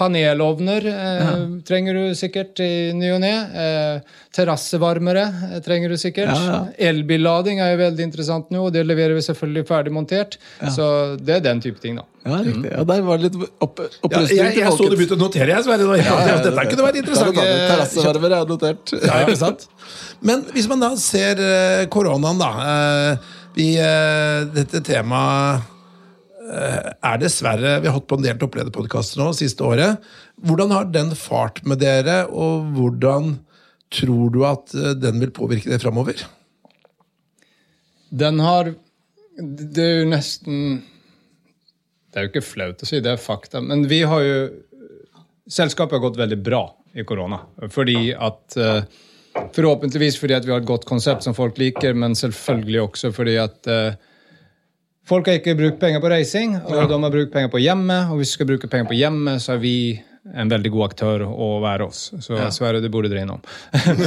[0.00, 1.32] Panelovner eh, ja.
[1.68, 3.32] trenger du sikkert i ny og ne.
[3.62, 6.30] Eh, terrassevarmere eh, trenger du sikkert.
[6.32, 6.60] Ja, ja.
[6.90, 10.38] Elbillading er jo veldig interessant nå, og det leverer vi selvfølgelig ferdig montert.
[10.72, 10.86] Så
[11.20, 12.06] det er den type ting, da.
[12.24, 12.70] Ja, riktig.
[12.72, 15.20] Ja, der var det litt opp, oppløsning ja, jeg, jeg, jeg så du begynte å
[15.20, 15.98] notere, jeg, Sverre.
[16.00, 17.40] Ja, ja, dette kunne vært interessant.
[17.40, 18.94] Terrassevarmere er notert.
[18.96, 19.66] Ja, ikke sant?
[20.24, 22.50] Men hvis man da ser uh, koronaen, da.
[22.56, 23.74] Uh, vi,
[24.54, 25.79] dette temaet Eh,
[26.50, 30.00] er dessverre Vi har hatt på en del topplederpodkaster nå siste året.
[30.42, 33.36] Hvordan har den fart med dere, og hvordan
[33.90, 36.22] tror du at eh, den vil påvirke det framover?
[38.10, 38.74] Den har
[39.38, 40.56] Det er jo nesten
[42.10, 43.62] Det er jo ikke flaut å si, det er fakta.
[43.62, 44.40] Men vi har jo
[45.50, 46.60] Selskapet har gått veldig bra
[46.94, 47.40] i korona.
[47.74, 48.84] Fordi at eh,
[49.54, 53.36] Forhåpentligvis fordi at vi har et godt konsept som folk liker, men selvfølgelig også fordi
[53.38, 53.68] at
[55.08, 56.84] Folk har ikke brukt penger på reising, og ja.
[56.86, 58.12] de har brukt penger på hjemmet.
[58.12, 59.74] Og hvis vi skal bruke penger på hjemmet, så er vi
[60.36, 62.00] en veldig god aktør å være oss.
[62.20, 62.50] Så ja.
[62.52, 63.40] Sverre, det burde dere innom.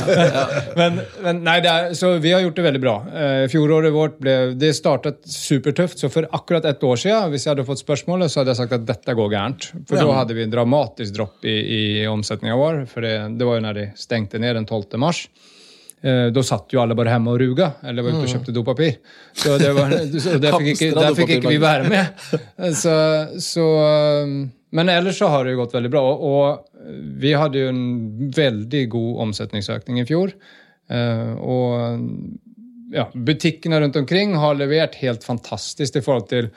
[0.80, 2.94] men, men, nei, er, så vi har gjort det veldig bra.
[3.10, 5.98] Eh, fjoråret vårt ble, det startet supertøft.
[6.00, 8.78] Så for akkurat ett år siden, hvis jeg hadde fått spørsmålet, så hadde jeg sagt
[8.78, 9.72] at dette går gærent.
[9.90, 10.06] For ja.
[10.06, 12.84] da hadde vi en dramatisk dropp i, i omsetningen vår.
[12.94, 15.02] For det, det var jo når de stengte ned den 12.
[15.02, 15.26] mars.
[16.04, 18.32] Eh, da satt jo alle bare hjemme og ruga, eller var ute og mm.
[18.34, 18.98] kjøpte dopapir.
[19.32, 19.94] Så, det var,
[20.26, 22.26] så der fikk ikke, der fikk ikke vi være med.
[22.76, 22.96] Så,
[23.44, 23.68] så,
[24.28, 24.34] um,
[24.76, 26.04] men ellers så har det jo gått veldig bra.
[26.04, 26.90] Og
[27.24, 27.86] vi hadde jo en
[28.36, 30.36] veldig god omsetningsøkning i fjor.
[30.92, 36.52] Eh, og ja, butikkene rundt omkring har levert helt fantastisk i forhold til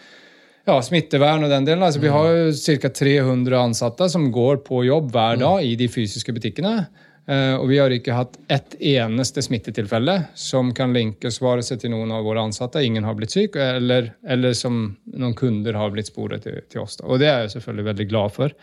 [0.67, 1.87] ja, smittevern og den delen.
[1.87, 2.51] Altså, vi har jo
[2.83, 2.91] ca.
[2.91, 6.81] 300 ansatte som går på jobb hver dag i de fysiske butikkene.
[7.27, 11.91] Uh, og vi har ikke hatt ett eneste smittetilfelle som kan linkes bare seg til
[11.91, 12.85] noen av våre ansatte.
[12.87, 17.01] Ingen har blitt syk, eller, eller som noen kunder har blitt sporet til, til oss.
[17.01, 17.09] Da.
[17.11, 18.55] Og det er jeg selvfølgelig veldig glad for.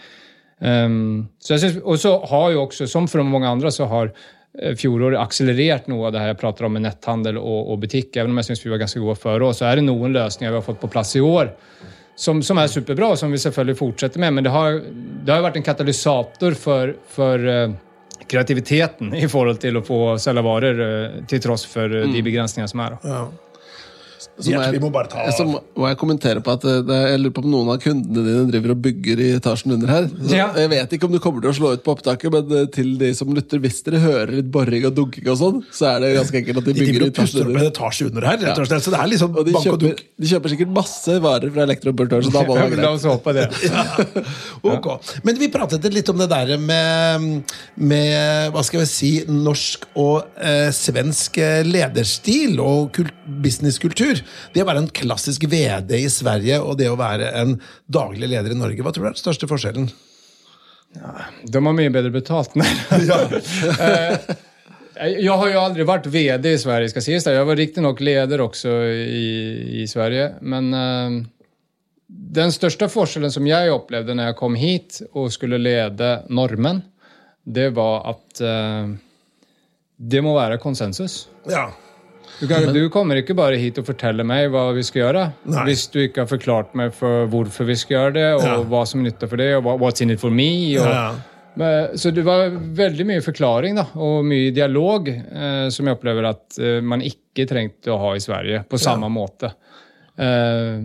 [0.63, 4.73] Um, så synes, og så har jo også, som for mange andre, så har uh,
[4.79, 8.15] fjoråret akselerert noe av det her jeg prater om med netthandel og, og butikk.
[8.15, 10.55] Even om jeg syns vi var ganske gode før òg, så er det noen løsninger
[10.55, 11.51] vi har fått på plass i år.
[12.15, 14.37] Som, som, er superbra, og som vi selvfølgelig fortsetter med.
[14.37, 14.83] Men det har,
[15.27, 17.73] har vært en katalysator for, for uh,
[18.27, 22.27] kreativiteten i forhold til å få selge varer eh, til tross for eh, de mm.
[22.27, 22.97] begrensningene som er.
[23.07, 23.23] Ja.
[24.37, 27.49] Så må, jeg, så må jeg kommentere på at eh, det, jeg lurer på om
[27.53, 30.07] noen av kundene dine driver og bygger i etasjen under her.
[30.31, 30.47] Ja.
[30.57, 32.93] Jeg vet ikke om du kommer til å slå ut på opptaket, men eh, til
[33.01, 36.11] de som lytter, hvis dere hører litt boring og dunking og sånn, så er det
[36.19, 37.59] ganske enkelt at de bygger i etasjen under.
[37.59, 38.85] De etasje under her, rett og slett.
[38.87, 42.33] Så det er liksom og de kjøper, de kjøper sikkert masse varer fra elektroimportører, så
[42.33, 42.83] da må det være greit.
[42.83, 43.47] La oss det.
[43.69, 44.23] ja.
[44.73, 44.89] Ok.
[45.27, 50.39] Men vi pratet litt om det der med, med hva skal vi si, norsk og
[50.41, 53.01] eh, svensk lederstil og
[53.43, 54.12] businesskultur.
[54.53, 57.57] Det å være en klassisk VD i Sverige og det å være en
[57.91, 59.91] daglig leder i Norge, hva tror du er den største forskjellen?
[60.93, 61.13] Ja,
[61.49, 62.57] de har mye bedre betalt.
[64.93, 67.25] Eh, jeg har jo aldri vært VD i Sverige, skal sies.
[67.25, 69.29] Jeg var riktignok leder også i,
[69.81, 70.27] i Sverige.
[70.45, 71.15] Men uh,
[72.37, 76.83] den største forskjellen som jeg opplevde når jeg kom hit og skulle lede normen,
[77.41, 78.93] det var at uh,
[79.97, 81.23] det må være konsensus.
[81.49, 81.71] Ja.
[82.39, 85.65] Du, kan, du, kommer ikke bare hit og forteller meg hva vi skal gjøre, Nei.
[85.69, 88.57] hvis du ikke har forklart meg for hvorfor vi skal gjøre det, og ja.
[88.73, 90.49] hva som er nytta for det, og what's in it for me.
[90.81, 91.05] Og, ja.
[91.61, 96.29] men, så det var veldig mye forklaring da, og mye dialog eh, som jeg opplever
[96.33, 99.53] at eh, man ikke trengte å ha i Sverige på samme måte.
[100.17, 100.83] Eh,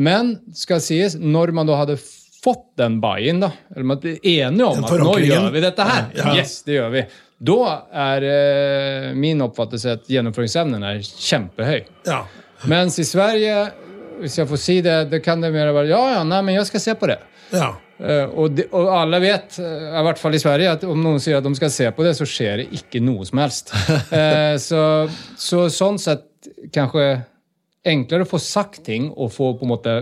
[0.00, 1.98] men skal sies, når man da hadde
[2.40, 6.06] fått den buy-in, da, eller man er enige om at nå gjør vi dette her,
[6.36, 7.08] yes, det gjør vi
[7.40, 7.60] da
[7.96, 11.78] er eh, min oppfattelse at gjennomføringsevnen er kjempehøy.
[12.04, 12.24] Ja.
[12.68, 13.54] Mens i Sverige,
[14.20, 16.68] hvis jeg får si det, det kan det mer være ja, ja, nei, men jeg
[16.68, 17.16] skal se på det.
[17.54, 17.72] Ja.
[18.00, 21.20] Uh, og, de, og, alle vet, uh, i hvert fall i Sverige, at om noen
[21.20, 23.72] sier at de skal se på det, så skjer det ikke noe som helst.
[24.12, 24.84] Uh, så,
[25.40, 27.08] så, sånn sett kanskje
[27.88, 29.96] enklere å få sagt ting og få på en måte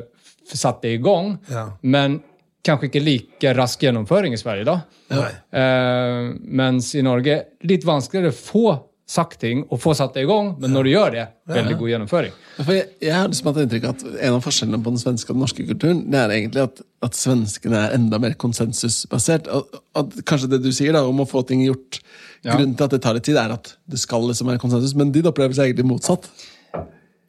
[0.48, 1.36] satt det i gang.
[1.50, 1.68] Ja.
[1.82, 2.20] Men
[2.66, 4.80] kanskje ikke like rask gjennomføring i Sverige, da.
[5.08, 8.68] Uh, mens i Norge litt vanskeligere å få
[9.08, 11.90] sagt ting og få satt det i gang, men når du gjør det, veldig god
[11.94, 12.34] gjennomføring.
[12.58, 15.44] jeg, jeg har liksom hatt inntrykk at En av forskjellene på den svenske og den
[15.46, 19.48] norske kulturen det er egentlig at, at svenskene er enda mer konsensusbasert.
[19.48, 22.02] At, at kanskje det du sier da, om å få ting gjort
[22.44, 22.54] ja.
[22.54, 25.10] Grunnen til at det tar litt tid, er at det skal liksom være konsensus, men
[25.14, 26.28] din opplevelse er egentlig motsatt.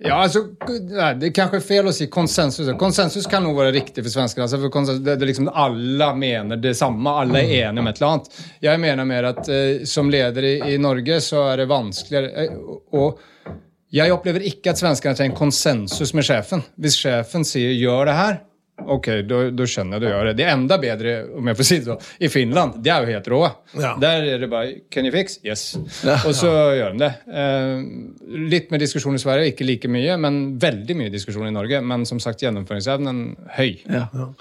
[0.02, 0.40] Ja, alltså,
[1.20, 2.78] det är kanske fel att säga konsensus.
[2.80, 4.42] Konsensus kan nog vara riktigt för svenskar.
[4.42, 7.22] Alltså för konsensus, det, det liksom alla mener detsamma.
[7.22, 8.32] Alla är eniga om ett eller annat.
[8.60, 12.46] Jag menar mer att eh, som leder i, i Norge så är det vanskeligere.
[12.46, 12.52] Eh,
[12.92, 13.20] og
[13.92, 16.64] jeg opplever ikke at svenskene trenger konsensus med sjefen.
[16.78, 18.16] Hvis sjefen sier 'gjør det
[18.86, 20.34] Ok, då, då känner jag att jag det.
[20.34, 23.50] Det enda bedre, om jag får säga så, i Finland, det är ju helt rå.
[23.74, 23.98] Ja.
[24.02, 25.40] Där är det bara Can you fix?
[25.44, 25.76] Yes.
[26.06, 26.20] Ja.
[26.28, 27.14] Och så gör de det.
[27.34, 31.82] Eh, litt med diskusjon i Sverige, ikke like mye, men veldig mye diskusjon i Norge.
[31.82, 33.78] Men som sagt, gjennomføringsevnen høy.
[33.86, 34.34] Ja.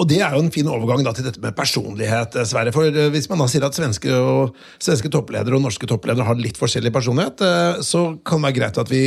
[0.00, 2.38] Og det er jo en fin overgang da, til dette med personlighet.
[2.40, 2.72] Eh, Sverre.
[2.72, 6.40] For eh, Hvis man da sier at svenske, og, svenske toppledere og norske toppledere har
[6.40, 9.04] litt forskjellig personlighet, eh, så kan det være greit at vi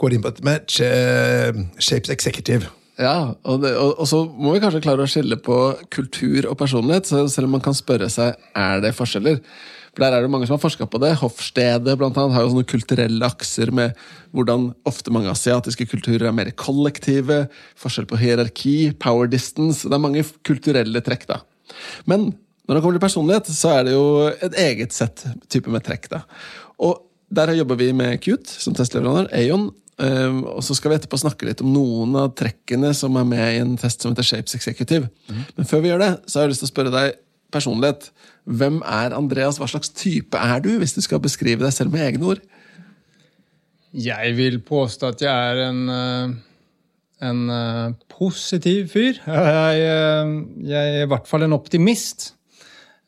[0.00, 2.68] går inn på dette med Shapes Executive.
[3.00, 5.56] Ja, og, det, og, og, så må vi kanskje klare å skille på
[5.94, 9.40] kultur og personlighet, selv om man kan spørre seg er det forskjeller.
[9.94, 11.14] For Der er det mange som har forska på det.
[11.20, 13.94] Hofstede blant annet, har jo sånne kulturelle akser med
[14.34, 17.44] hvordan ofte mange asiatiske kulturer er mer kollektive.
[17.78, 19.86] Forskjell på hierarki, power distance.
[19.86, 21.28] Det er mange kulturelle trekk.
[21.30, 21.40] da.
[22.10, 22.32] Men
[22.66, 26.10] når det kommer til personlighet, så er det jo et eget sett type med trekk.
[26.10, 26.24] da.
[26.82, 27.04] Og
[27.34, 29.30] der jobber vi med Cute som testleverandør.
[29.32, 29.70] Aon.
[29.94, 33.44] Um, og så skal vi etterpå snakke litt om noen av trekkene som er med
[33.46, 35.06] i en test som heter Shapes Executive.
[35.30, 35.44] Mm.
[35.54, 37.20] Men før vi gjør det, så har jeg lyst til å spørre deg
[37.54, 38.08] personlighet.
[38.44, 39.56] Hvem er Andreas?
[39.60, 42.42] Hva slags type er du, hvis du skal beskrive deg selv med egne ord?
[43.94, 46.32] Jeg vil påstå at jeg er en, eh,
[47.24, 49.20] en eh, positiv fyr.
[49.26, 50.32] Jeg, eh,
[50.66, 52.32] jeg, er i hvert fall en optimist.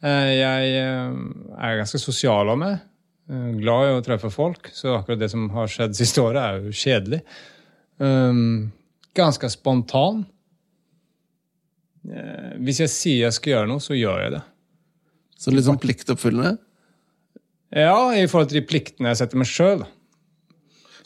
[0.07, 2.83] Jeg er ganske sosial av meg.
[3.27, 4.69] Glad i å treffe folk.
[4.77, 7.23] Så akkurat det som har skjedd siste året, er jo kjedelig.
[9.17, 10.21] Ganske spontan.
[12.63, 14.45] Hvis jeg sier jeg skal gjøre noe, så gjør jeg det.
[15.37, 16.57] Så litt sånn pliktoppfyllende?
[17.77, 19.85] Ja, i forhold til de pliktene jeg setter meg sjøl.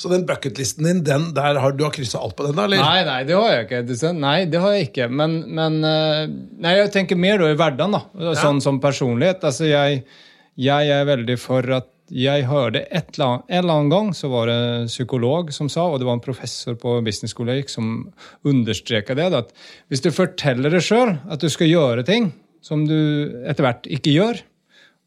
[0.00, 2.56] Så den bucketlisten din, den, der har du har kryssa alt på den?
[2.56, 2.80] da, eller?
[2.80, 4.12] Nei, nei, det har jeg ikke.
[4.16, 5.08] Nei, det har jeg ikke.
[5.12, 6.22] Men, men eh,
[6.64, 8.32] nei, jeg tenker mer da i hverdagen, da.
[8.40, 8.64] Sånn ja.
[8.64, 9.44] som personlighet.
[9.44, 10.00] Altså, jeg,
[10.56, 14.30] jeg, er veldig for at jeg hørte et eller annet, En eller annen gang så
[14.32, 17.92] var det en psykolog som sa, og det var en professor på business school som
[18.48, 19.52] understreka det, at
[19.92, 22.32] hvis du forteller deg sjøl at du skal gjøre ting,
[22.64, 22.96] som du
[23.48, 24.40] etter hvert ikke gjør,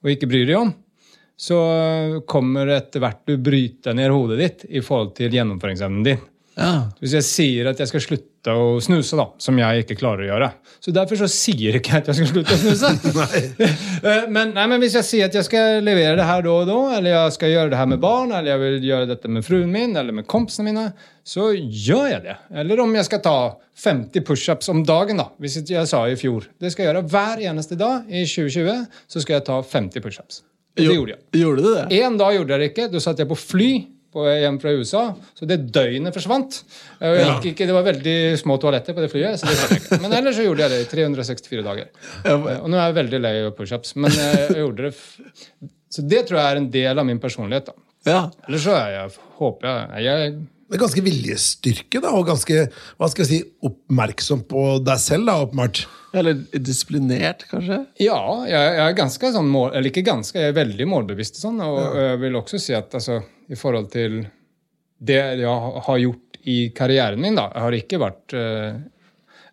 [0.04, 0.74] og ikke bryr deg om,
[1.40, 1.58] så
[2.30, 6.22] kommer etter hvert du bryte ned hodet ditt i forhold til gjennomføringsevnen din.
[6.54, 6.90] Ja.
[7.02, 10.28] Hvis jeg sier at jeg skal slutte å snuse, da, som jeg ikke klarer å
[10.28, 10.50] gjøre
[10.84, 12.92] Så Derfor så sier ikke jeg at jeg skal slutte å snuse.
[14.04, 16.66] Eh, men, nei, men, hvis jeg sier at jeg skal levere det her da og
[16.68, 19.46] da, eller jeg skal gjøre det her med barn, eller jeg vil gjøre dette med
[19.48, 20.84] fruen min eller med kompisene mine,
[21.24, 22.36] så gjør jeg det.
[22.60, 23.38] Eller om jeg skal ta
[23.80, 26.50] 50 pushups om dagen, da, hvis jeg sa i fjor.
[26.60, 28.84] Det skal jeg gjøre hver eneste dag i 2020.
[29.08, 30.44] Så skal jeg ta 50 pushups.
[30.76, 31.22] Det gjorde jeg.
[31.38, 32.02] Gjorde du det?
[32.02, 32.90] En dag gjorde jeg det ikke.
[32.92, 33.72] Da satt jeg på fly
[34.14, 35.04] på hjem fra USA.
[35.38, 36.62] Så det døgnet forsvant.
[37.02, 37.38] Ja.
[37.42, 39.42] Ikke, det var veldig små toaletter på det flyet.
[39.42, 40.02] så det ikke.
[40.04, 41.92] Men ellers så gjorde jeg det i 364 dager.
[42.60, 44.94] Og nå er jeg veldig lei av pushups, men jeg gjorde det
[45.94, 47.70] Så det tror jeg er en del av min personlighet.
[47.70, 47.90] da.
[48.10, 48.22] Ja.
[48.48, 50.34] Ellers så er jeg, håper jeg, jeg
[50.74, 52.64] med ganske viljestyrke da, og ganske
[52.98, 55.28] hva skal jeg si, oppmerksom på deg selv.
[55.30, 55.84] da, åpenbart.
[56.18, 57.80] Eller disiplinert, kanskje?
[58.02, 61.38] Ja, jeg, jeg, er ganske sånn mål, eller ikke ganske, jeg er veldig målbevisst.
[61.42, 62.08] Sånn, og ja.
[62.10, 63.20] jeg vil også si at altså,
[63.54, 64.24] i forhold til
[65.04, 68.82] det jeg har gjort i karrieren min, da Jeg har ikke vært uh,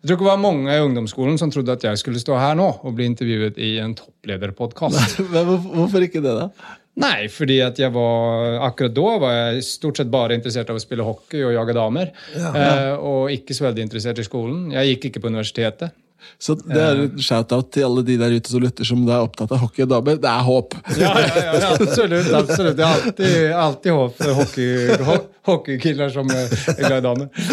[0.01, 2.55] jeg tror ikke det var mange i ungdomsskolen som trodde at jeg skulle stå her
[2.57, 5.19] nå og bli intervjuet i en topplederpodkast.
[5.75, 6.77] Hvorfor ikke det, da?
[7.01, 10.81] Nei, fordi at jeg var akkurat da var jeg stort sett bare interessert av å
[10.81, 12.09] spille hockey og jage damer.
[12.33, 12.71] Ja, ja.
[12.73, 14.71] Eh, og ikke så veldig interessert i skolen.
[14.73, 15.93] Jeg gikk ikke på universitetet.
[16.41, 19.51] Så det er en shout-out til alle de der ute som lytter som er opptatt
[19.53, 20.17] av hockey og damer.
[20.21, 20.75] Det er håp!
[20.97, 22.31] Ja, ja, ja absolutt.
[22.37, 22.77] absolutt.
[22.77, 24.97] Det er alltid, alltid håp for hockey,
[25.49, 27.45] hockeykiller som er glad i damer.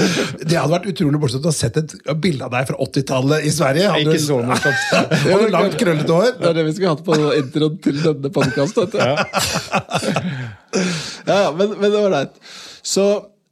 [0.43, 3.55] Det hadde vært utrolig morsomt å ha sett et bilde av deg fra 80-tallet i
[3.55, 3.93] Sverige.
[3.95, 4.91] Hadde ikke så morsomt.
[5.29, 6.35] Hadde langt, krøllete hår.
[6.41, 8.93] Det er det vi skulle hatt på introen til denne podkasten.
[8.99, 9.15] Ja.
[11.25, 12.35] ja, men, men det var leit.
[12.85, 13.05] Så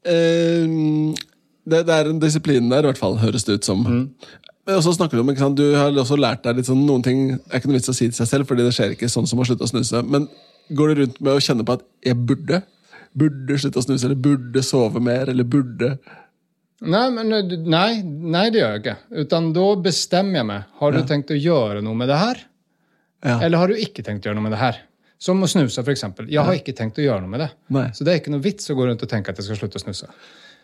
[0.05, 0.66] eh,
[1.66, 3.83] det, det, er en disiplin der, i hvert fall, høres det ut som.
[3.87, 4.05] Mm.
[4.66, 7.20] Og så snakker Du om, sant, du har også lært deg litt sånn, noen ting
[7.37, 9.38] er ikke noe vits å si til seg selv, fordi det skjer ikke sånn som
[9.38, 10.02] å slutte å snuse.
[10.02, 10.26] Men
[10.74, 12.62] går du rundt med å kjenne på at jeg burde?
[13.16, 15.96] Burde slutte å snuse, eller burde sove mer, eller burde
[16.85, 17.33] Nei, men,
[17.72, 18.96] nei, nei, det gjør jeg ikke.
[19.24, 20.66] Utan da bestemmer jeg meg.
[20.76, 21.07] Har du ja.
[21.09, 22.42] tenkt å gjøre noe med det her?
[23.24, 23.38] Ja.
[23.46, 24.83] Eller har du ikke tenkt å gjøre noe med det her?
[25.16, 26.05] Som å snuse, f.eks.
[26.29, 27.48] Jeg har ikke tenkt å gjøre noe med det.
[27.72, 27.87] Nei.
[27.96, 29.81] Så det er ikke noe vits å gå rundt og tenke at jeg skal slutte
[29.81, 30.11] å snuse.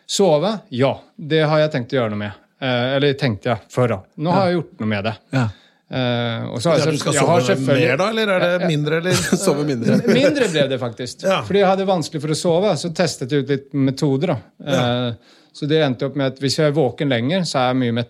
[0.05, 0.53] Sove?
[0.69, 2.42] Ja, det har jeg tenkt å gjøre noe med.
[2.63, 3.99] Eh, eller tenkte jeg før, da.
[4.23, 5.13] Nå har jeg gjort noe med det.
[5.35, 5.49] Ja.
[5.93, 8.07] Uh, og så har jeg, du skal sove mer, da?
[8.09, 8.97] Eller er det mindre?
[8.97, 9.17] Eller?
[9.43, 9.99] sove mindre.
[10.07, 11.25] mindre ble det faktisk.
[11.27, 11.43] Ja.
[11.45, 14.33] Fordi jeg hadde vanskelig for å sove, så testet jeg ut litt metoder.
[14.33, 14.39] da.
[14.63, 14.87] Ja.
[15.11, 17.81] Uh, så det endte opp med at hvis jeg er våken lenger, så er jeg
[17.83, 18.07] mye,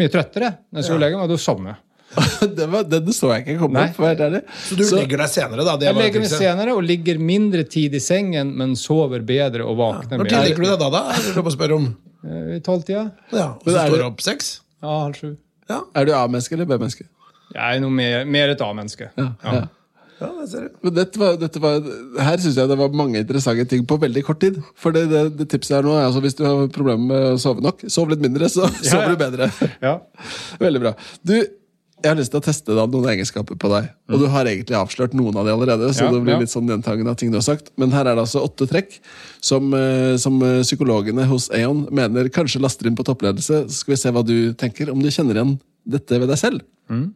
[0.00, 0.54] mye trøttere.
[0.72, 1.02] når jeg ja.
[1.04, 1.84] legger meg, da sovner jeg.
[2.56, 3.98] den, var, den så jeg ikke komme opp.
[4.64, 5.74] Så du så, legger deg senere, da?
[5.84, 10.16] jeg legger meg senere og ligger mindre tid i sengen, men sover bedre og våkner
[10.16, 10.22] ja.
[10.22, 11.02] Når tid legger du deg da, da?
[11.12, 11.90] Er det å spørre om?
[12.26, 13.08] Eh, I tolvtida.
[13.32, 14.58] Ja, og så står du opp seks?
[14.82, 15.32] Ja, halv sju.
[15.68, 15.82] Ja.
[15.98, 17.08] Er du A-menneske eller B-menneske?
[17.54, 19.10] Jeg er noe mer, mer et A-menneske.
[19.18, 19.66] Ja, ja.
[20.18, 20.78] Ja, det ser du.
[20.82, 21.84] Men dette var, dette var,
[22.26, 24.56] her syns jeg det var mange interessante ting på veldig kort tid.
[24.78, 27.38] For det, det, det tipset her nå er altså hvis du har problemer med å
[27.38, 29.50] sove nok, sov litt mindre, så ja, sover du bedre.
[29.84, 29.94] Ja.
[30.64, 30.94] Veldig bra.
[31.22, 31.36] Du,
[31.98, 33.88] jeg har lyst til å teste da, noen egenskaper på deg.
[34.06, 34.20] Og mm.
[34.22, 35.88] du har egentlig avslørt noen av de allerede.
[35.96, 37.72] så det blir litt sånn gjentagende av ting du har sagt.
[37.80, 38.98] Men her er det altså åtte trekk
[39.44, 43.64] som, eh, som eh, psykologene hos Aon mener kanskje laster inn på toppledelse.
[43.66, 45.56] Så skal vi se hva du tenker, om du kjenner igjen
[45.88, 46.62] dette ved deg selv.
[46.92, 47.08] Mm.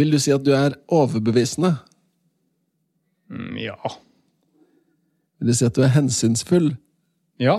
[0.00, 1.74] Vil du si at du er overbevisende?
[3.32, 3.76] Mm, ja.
[5.40, 6.70] Vil du si at du er hensynsfull?
[7.42, 7.58] Ja.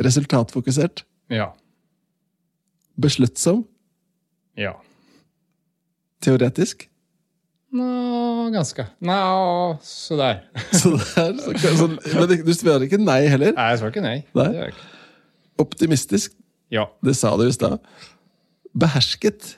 [0.00, 1.04] Resultatfokusert?
[1.32, 1.50] Ja.
[3.00, 3.66] Besluttsom?
[4.60, 4.74] Ja.
[6.20, 6.86] Teoretisk?
[7.70, 7.88] Nå,
[8.52, 8.86] ganske.
[9.06, 9.16] Nå,
[9.86, 10.42] så der.
[10.74, 13.54] så der så, så, men du svarer ikke nei heller?
[13.56, 14.16] Nei, jeg svarer ikke nei.
[14.34, 14.70] nei.
[15.60, 16.34] Optimistisk?
[16.72, 16.88] Ja.
[17.04, 17.78] Det sa du i stad.
[18.76, 19.54] Behersket?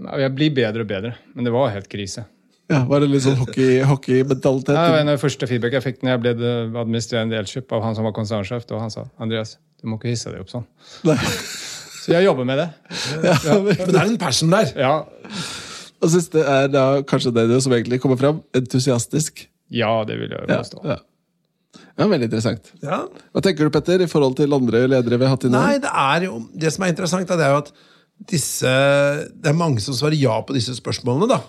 [0.00, 2.26] Nei, Jeg blir bedre og bedre, men det var helt krise.
[2.66, 4.74] Ja, Var det litt sånn hockeymentalitet?
[4.74, 6.50] Hockey ja, den første feedback jeg fikk når jeg ble
[6.82, 10.32] administrerende Elkjøp av han som var konsernsjef, og han sa Andreas, du må ikke hisse
[10.34, 10.66] deg opp sånn.
[11.06, 11.20] Nei.
[12.06, 12.68] Så jeg jobber med det.
[13.26, 13.34] Ja.
[13.58, 14.70] Men det er en passion der.
[14.78, 14.92] Ja.
[15.98, 18.38] Og siste er da kanskje det som egentlig kommer fram.
[18.54, 19.46] Entusiastisk.
[19.74, 20.84] Ja, det vil jeg påstå.
[20.84, 21.82] Ja, ja.
[21.98, 22.70] ja, Veldig interessant.
[22.84, 23.00] Ja.
[23.34, 25.66] Hva tenker du, Petter, i forhold til andre ledere vi har hatt innom?
[25.66, 27.74] Nei, Det er jo, det som er interessant, det er jo at
[28.30, 28.70] disse,
[29.34, 31.28] det er mange som svarer ja på disse spørsmålene.
[31.34, 31.42] da.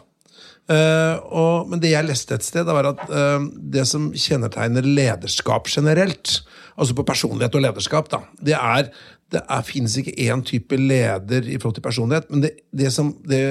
[0.67, 5.69] Uh, og, men det jeg leste et sted, var at uh, det som kjennetegner lederskap
[5.71, 6.41] generelt,
[6.75, 8.89] altså på personlighet og lederskap, da, det er
[9.33, 13.11] det er, finnes ikke én type leder i forhold til personlighet, men det, det, som,
[13.27, 13.41] det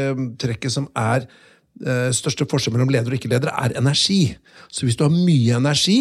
[0.41, 1.27] trekket som er
[1.85, 4.37] eh, største forskjell mellom leder og ikke-leder, er energi.
[4.73, 5.99] Så hvis du har mye energi,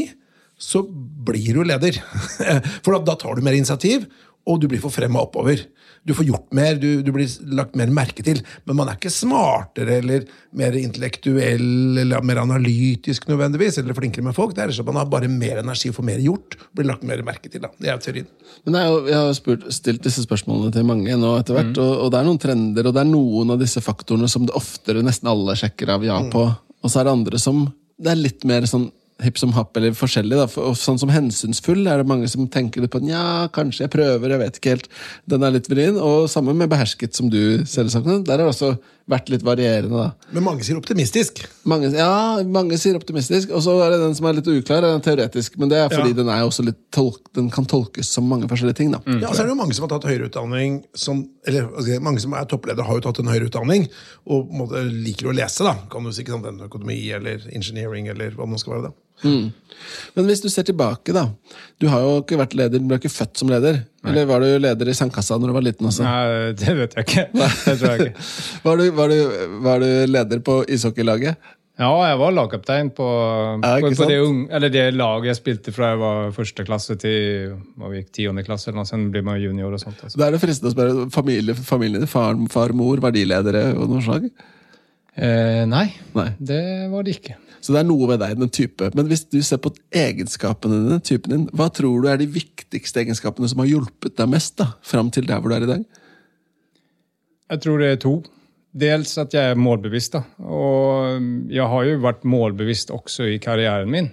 [0.55, 0.85] så
[1.27, 1.99] blir du leder.
[2.85, 4.07] For da, da tar du mer initiativ,
[4.45, 5.65] og du blir forfremma oppover
[6.05, 8.37] du får gjort mer, du, du, blir lagt mer merke til.
[8.69, 10.27] Men man er ikke smartere eller
[10.57, 14.53] mer intellektuell eller mer analytisk nødvendigvis, eller flinkere med folk.
[14.53, 16.59] Det er sånn at Man har bare mer energi og får mer gjort.
[16.77, 17.63] Blir lagt mer merke til.
[17.65, 17.71] Da.
[17.81, 18.27] Det er teorien.
[18.67, 21.81] Men jeg, Jeg har spurt, stilt disse spørsmålene til mange nå etter hvert, mm.
[21.81, 24.53] og, og, det er noen trender, og det er noen av disse faktorene som det
[24.61, 26.29] oftere nesten alle sjekker av ja mm.
[26.35, 26.45] på.
[26.85, 27.65] Og så er det andre som
[27.97, 28.91] det er litt mer sånn
[29.23, 30.35] hipp som happ eller forskjellig.
[30.41, 30.47] Da.
[30.65, 33.93] Og sånn som hensynsfull er det mange som tenker litt på nja, Ja, kanskje jeg
[33.93, 34.89] prøver, jeg vet ikke helt.
[35.31, 35.95] Den er litt vrien.
[36.01, 38.01] Og sammen med behersket, som du selv sa.
[38.03, 38.75] Der er det også
[39.09, 39.93] vært litt varierende.
[39.93, 40.29] da.
[40.33, 41.43] Men mange sier optimistisk.
[41.69, 43.51] Mange, ja, mange sier optimistisk.
[43.53, 45.59] Og så er det den som er litt uklar, den er teoretisk.
[45.61, 46.17] Men det er fordi ja.
[46.21, 48.91] den, er også litt tolk, den kan tolkes som mange forskjellige ting.
[48.95, 49.03] da.
[49.05, 49.21] Mm.
[49.21, 52.23] Ja, så er det jo mange som har tatt høyere utdanning som, eller altså, mange
[52.23, 53.87] som er toppledere, har jo tatt en høyere utdanning
[54.25, 55.65] og måtte, liker å lese.
[55.67, 55.77] da.
[55.91, 58.89] Kan du si ikke sant, en Økonomi eller engineering eller hva det nå skal være.
[58.89, 59.01] da.
[59.23, 59.51] Mm.
[60.15, 61.27] Men hvis du ser tilbake, da.
[61.81, 63.81] Du har jo ikke vært leder, du ble ikke født som leder.
[64.03, 64.11] Nei.
[64.11, 66.05] Eller var du leder i sandkassa når du var liten også?
[66.05, 67.27] Nei, det vet jeg ikke.
[67.35, 68.25] Det tror jeg ikke.
[68.65, 71.53] var, du, var, du, var, du, leder på ishockeylaget?
[71.75, 73.05] Ja, jeg var lagkaptein på,
[73.59, 77.57] ja, på, på det, unge, det, laget jeg spilte fra jeg var første klasse til
[77.75, 78.69] hva vi gikk tiende klasse.
[78.69, 79.99] eller noe, Sen blir man junior og sånt.
[79.99, 80.21] Altså.
[80.21, 83.65] Da er det fristende å spørre familie, familien din, far, far, mor, var de ledere
[83.75, 84.29] og noe slag?
[85.15, 87.37] Eh, nei, nei, det var det ikke.
[87.63, 88.89] Så det er noe ved deg, den type.
[88.97, 93.01] Men hvis du ser på egenskapene dine, typen din, hva tror du er de viktigste
[93.01, 95.85] egenskapene som har hjulpet deg mest da, fram til der hvor du er i dag?
[97.53, 98.13] Jeg tror det er to.
[98.75, 100.17] Dels at jeg er målbevisst.
[100.17, 100.25] da.
[100.43, 104.11] Og jeg har jo vært målbevisst også i karrieren min.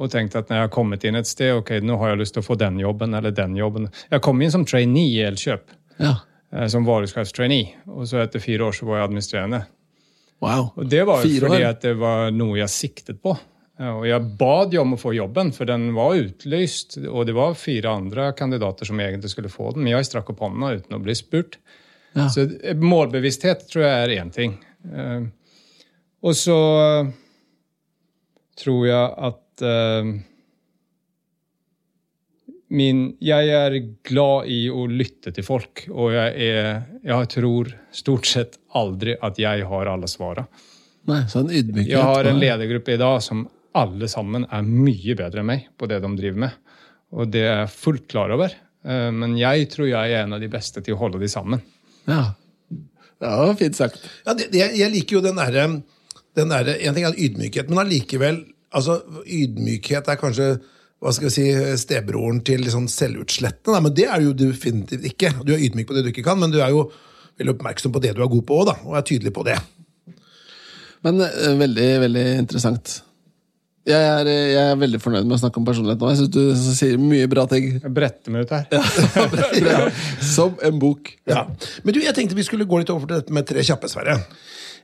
[0.00, 2.34] Og tenkt at når jeg har kommet inn et sted, ok, nå har jeg lyst
[2.34, 3.90] til å få den jobben eller den jobben.
[4.10, 5.76] Jeg kom inn som trainee i Elkjøp.
[6.00, 6.16] Ja.
[6.52, 7.84] Eh, som varesjefstrainee.
[7.92, 9.62] Og så etter fire år så var jeg administrerende.
[10.40, 10.70] Wow.
[10.74, 13.34] Og Det var jo fordi at det var noe jeg siktet på.
[13.80, 16.98] Og Jeg bad jo om å få jobben, for den var utlyst.
[17.08, 20.42] Og det var fire andre kandidater som egentlig skulle få den, men jeg strakk opp
[20.44, 21.56] hånda uten å bli spurt.
[22.12, 22.26] Ja.
[22.32, 22.44] Så
[22.76, 24.58] målbevissthet tror jeg er én ting.
[24.84, 25.28] Eh,
[26.20, 26.58] og så
[28.60, 29.64] tror jeg at
[32.70, 38.28] min, jeg er glad i å lytte til folk, og jeg, er, jeg tror stort
[38.30, 40.10] sett aldri at jeg har alle.
[41.10, 41.90] Nei, sånn ydmykhet.
[41.90, 43.46] Jeg har en ledergruppe i dag som
[43.78, 46.76] alle sammen er mye bedre enn meg på det de driver med.
[47.14, 48.54] Og det er jeg fullt klar over.
[48.86, 51.62] Eh, men jeg tror jeg er en av de beste til å holde de sammen.
[52.10, 52.34] Ja,
[53.20, 54.00] Ja, fint sagt.
[54.24, 55.66] Ja, det, det, jeg liker jo den derre
[56.38, 58.38] den der, En ting er ydmykhet, men allikevel
[58.72, 60.46] altså, Ydmykhet er kanskje
[61.00, 61.44] hva skal vi si,
[61.80, 63.80] stebroren til liksom selvutslettende.
[63.86, 65.32] Men det er du jo definitivt ikke.
[65.46, 66.90] Du er ydmyk på det du ikke kan, men du er jo
[67.40, 69.56] veldig oppmerksom på det du er god på òg, og er tydelig på det.
[71.06, 72.98] Men uh, veldig, veldig interessant.
[73.88, 76.10] Jeg er, jeg er, veldig fornøyd med å snakke om personlighet nå.
[76.12, 77.70] Jeg synes du sier mye bra ting.
[77.80, 78.68] Jeg bretter meg ut her.
[79.70, 79.86] Ja,
[80.20, 81.14] Som en bok.
[81.28, 81.46] Ja.
[81.86, 84.18] Men du, jeg tenkte vi skulle gå litt over til dette med tre kjappe, Sverre.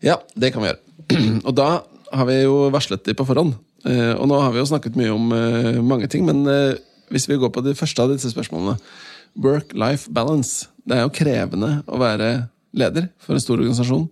[0.04, 0.80] Ja, det kan vi gjøre.
[1.46, 1.68] Og da
[2.16, 3.52] har vi jo varslet de på forhånd.
[3.87, 6.78] Eh, og nå har vi jo snakket mye om eh, mange ting, men eh,
[7.14, 8.78] hvis vi går på de første av disse spørsmålene
[9.37, 10.70] Work-life balance.
[10.89, 12.30] Det er jo krevende å være
[12.76, 14.07] leder for en stor organisasjon.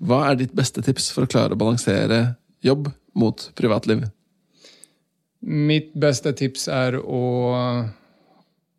[0.00, 2.20] Hva er ditt beste tips for å klare å balansere
[2.64, 4.06] jobb mot privatliv?
[5.44, 7.20] Mitt beste tips er å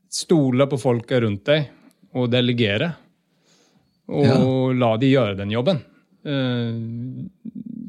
[0.10, 1.70] stole på folka rundt deg
[2.18, 2.92] og delegere.
[4.10, 4.42] Og ja.
[4.82, 5.86] la de gjøre den jobben.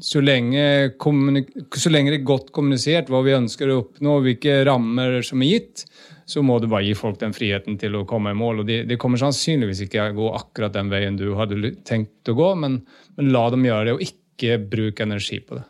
[0.03, 5.21] Så lenge, så lenge, det er godt kommunisert hva vi ønsker å oppnå, hvilke rammer
[5.23, 5.85] som er gitt,
[6.27, 8.61] så må du bare gi folk den friheten til å komme i mål.
[8.61, 12.35] og Det, de kommer sannsynligvis ikke å gå akkurat den veien du hadde tenkt å
[12.35, 12.81] gå, men,
[13.15, 15.63] men la dem gjøre det, og ikke bruke energi på det.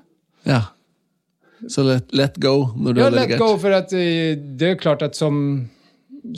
[0.49, 0.63] Ja.
[1.69, 3.37] Så let, let go når du ja, har delegert?
[3.37, 5.37] Ja, let go, for eh, det er klart at som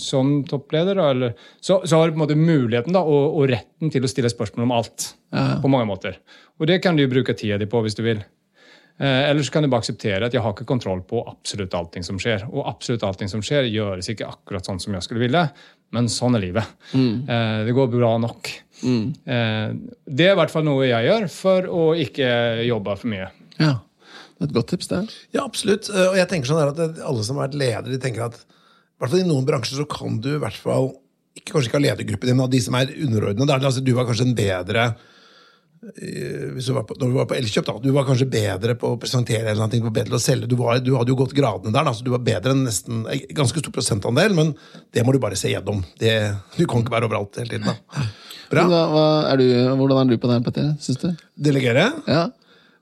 [0.02, 3.50] som toppleder, da, eller, så, så, har du på en måte muligheten da, og, og,
[3.52, 5.12] retten til å stille spørsmål om alt.
[5.36, 5.58] Ja.
[5.60, 6.16] på mange måter.
[6.62, 8.22] Og det kan du bruke tida di på hvis du vil.
[8.98, 12.06] Eh, eller så kan du bare akseptere at jeg har ikke kontroll på absolutt allting
[12.08, 12.46] som skjer.
[12.48, 15.42] Og absolutt allting som skjer, gjøres ikke akkurat sånn som jeg skulle ville,
[15.96, 16.72] men sånn er livet.
[16.94, 17.26] Mm.
[17.28, 18.52] Eh, det går bra nok.
[18.84, 19.10] Mm.
[19.12, 19.68] Eh,
[20.08, 22.30] det er i hvert fall noe jeg gjør for å ikke
[22.68, 23.30] jobbe for mye.
[23.60, 23.78] Ja,
[24.36, 25.02] det er Et godt tips, det.
[25.36, 25.90] Ja, absolutt.
[25.92, 28.40] Eh, og jeg tenker sånn at Alle som har vært ledere, de tenker at
[29.02, 30.94] hvert fall i noen bransjer så kan du i hvert fall
[31.36, 33.60] ikke, kanskje ikke ha ledergruppen din, men de som er underordnede.
[33.60, 34.86] Altså, du var kanskje en bedre
[36.00, 38.78] eh, hvis du var på, når du var på Elkjøp, da, du var kanskje bedre
[38.80, 40.48] på å presentere eller noe, bedre å selge.
[40.52, 43.04] Du, var, du, hadde jo gått gradene der, da, så du var bedre enn nesten
[43.36, 44.56] ganske stor prosentandel, men
[44.96, 45.84] det må du bare se gjennom.
[46.00, 46.16] Det,
[46.56, 47.68] du kan ikke være overalt hele tiden.
[47.68, 48.08] da.
[48.54, 48.66] Bra.
[48.70, 51.14] Hva er du, hvordan er du på det, Petter?
[51.36, 51.90] Delegere?
[52.08, 52.28] Ja.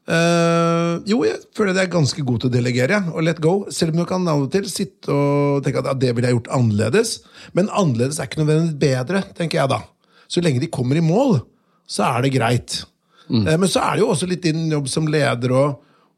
[0.04, 3.00] Uh, jo, jeg føler jeg er ganske god til å delegere.
[3.14, 3.56] Og let go.
[3.72, 6.40] Selv om du kan av og til sitte og tenke at ja, det ville jeg
[6.40, 7.16] gjort annerledes.
[7.56, 9.80] Men annerledes er ikke nødvendigvis bedre, tenker jeg da.
[10.28, 11.40] Så lenge de kommer i mål,
[11.88, 12.84] så er det greit.
[13.30, 13.48] Mm.
[13.48, 15.66] Uh, men så er det jo også litt din jobb som leder å,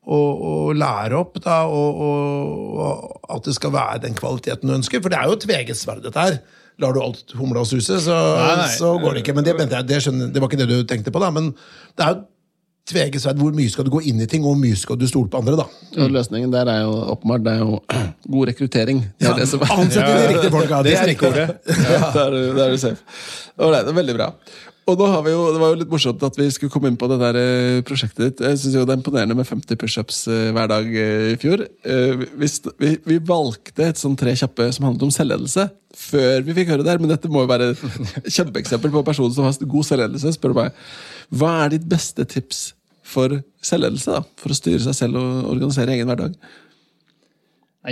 [0.01, 0.19] å,
[0.49, 5.03] å lære opp, da, og, og, at det skal være den kvaliteten du ønsker.
[5.03, 6.39] For det er jo et tveget sverd, dette her.
[6.81, 8.15] Lar du alt humla suse, så,
[8.75, 9.36] så går det ikke.
[9.38, 11.29] Men det, jeg, det, skjønner, det var ikke det du tenkte på, da.
[11.31, 11.53] Men
[11.95, 12.23] det er jo
[12.89, 13.39] tvegesverd.
[13.41, 15.41] Hvor mye skal du gå inn i ting, og hvor mye skal du stole på
[15.41, 15.57] andre?
[15.61, 15.65] da?
[16.03, 17.79] Og løsningen der er jo åpenbart det er jo
[18.38, 19.01] god rekruttering.
[19.19, 19.73] Det er det som er.
[19.79, 20.83] Ansett de riktige folka!
[20.86, 21.49] Det er stikkordet.
[21.95, 23.01] Ja, da er, er du safe.
[23.61, 24.31] Og det veldig bra.
[24.86, 26.99] Og nå har vi jo, Det var jo litt morsomt at vi skulle komme inn
[26.99, 28.43] på det der eh, prosjektet ditt.
[28.45, 31.65] Jeg synes jo Det er imponerende med 50 pushups eh, hver dag eh, i fjor.
[31.86, 32.51] Vi,
[32.83, 36.83] vi, vi valgte et sånn tre kjappe som handlet om selvledelse før vi fikk høre
[36.83, 40.33] det her, men dette må jo være et kjempeeksempel på personen som har god selvledelse.
[40.36, 40.79] spør du meg.
[41.31, 42.65] Hva er ditt beste tips
[43.06, 44.18] for selvledelse?
[44.18, 44.38] da?
[44.41, 46.38] For å styre seg selv og organisere egen hverdag?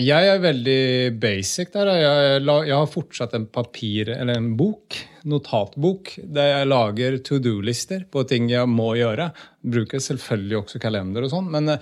[0.01, 1.91] Jeg er veldig basic der.
[2.01, 4.97] Jeg, jeg har fortsatt en papir, eller en bok,
[5.29, 9.29] notatbok, der jeg lager to do-lister på ting jeg må gjøre.
[9.61, 11.51] Bruker selvfølgelig også kalender og sånn.
[11.53, 11.75] Men,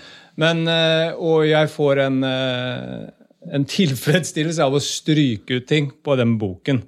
[0.43, 6.19] men, eh, og jeg får en, eh, en tilfredsstillelse av å stryke ut ting på
[6.19, 6.83] den boken.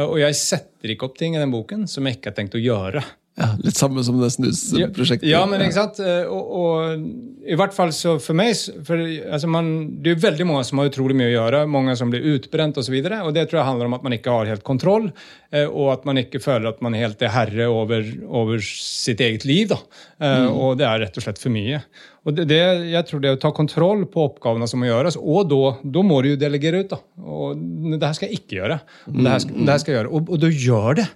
[0.00, 2.64] Og jeg setter ikke opp ting i den boken som jeg ikke har tenkt å
[2.64, 3.04] gjøre.
[3.34, 5.26] Ja, Litt samme som det snusprosjektet.
[5.26, 5.98] Ja, men ikke sant?
[5.98, 7.06] Eh, og, og,
[7.42, 8.52] i hvert fall så for meg
[8.86, 11.64] for, altså man, Det er veldig mange som har utrolig mye å gjøre.
[11.66, 12.94] Mange som blir utbrent osv.
[12.94, 15.08] Og, så og det tror jeg handler om at man ikke har helt kontroll,
[15.50, 19.48] eh, og at man ikke føler at man helt er herre over, over sitt eget
[19.50, 19.66] liv.
[19.74, 19.80] da.
[20.20, 20.54] Eh, mm.
[20.54, 21.82] Og det er rett og slett for mye.
[22.24, 22.62] Og det, det,
[22.92, 26.22] jeg tror det er å ta kontroll på oppgavene som må gjøres, og da må
[26.22, 26.94] du jo delegere ut.
[26.94, 27.02] da.
[27.18, 27.66] Og
[27.98, 28.78] det her skal jeg ikke gjøre.
[29.10, 30.14] Det her skal, det her skal jeg gjøre.
[30.14, 31.10] Og, og du gjør det.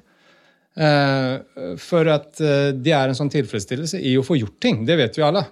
[0.79, 4.85] Eh, for at eh, det er en sånn tilfredsstillelse i å få gjort ting.
[4.87, 5.43] Det vet vi alle.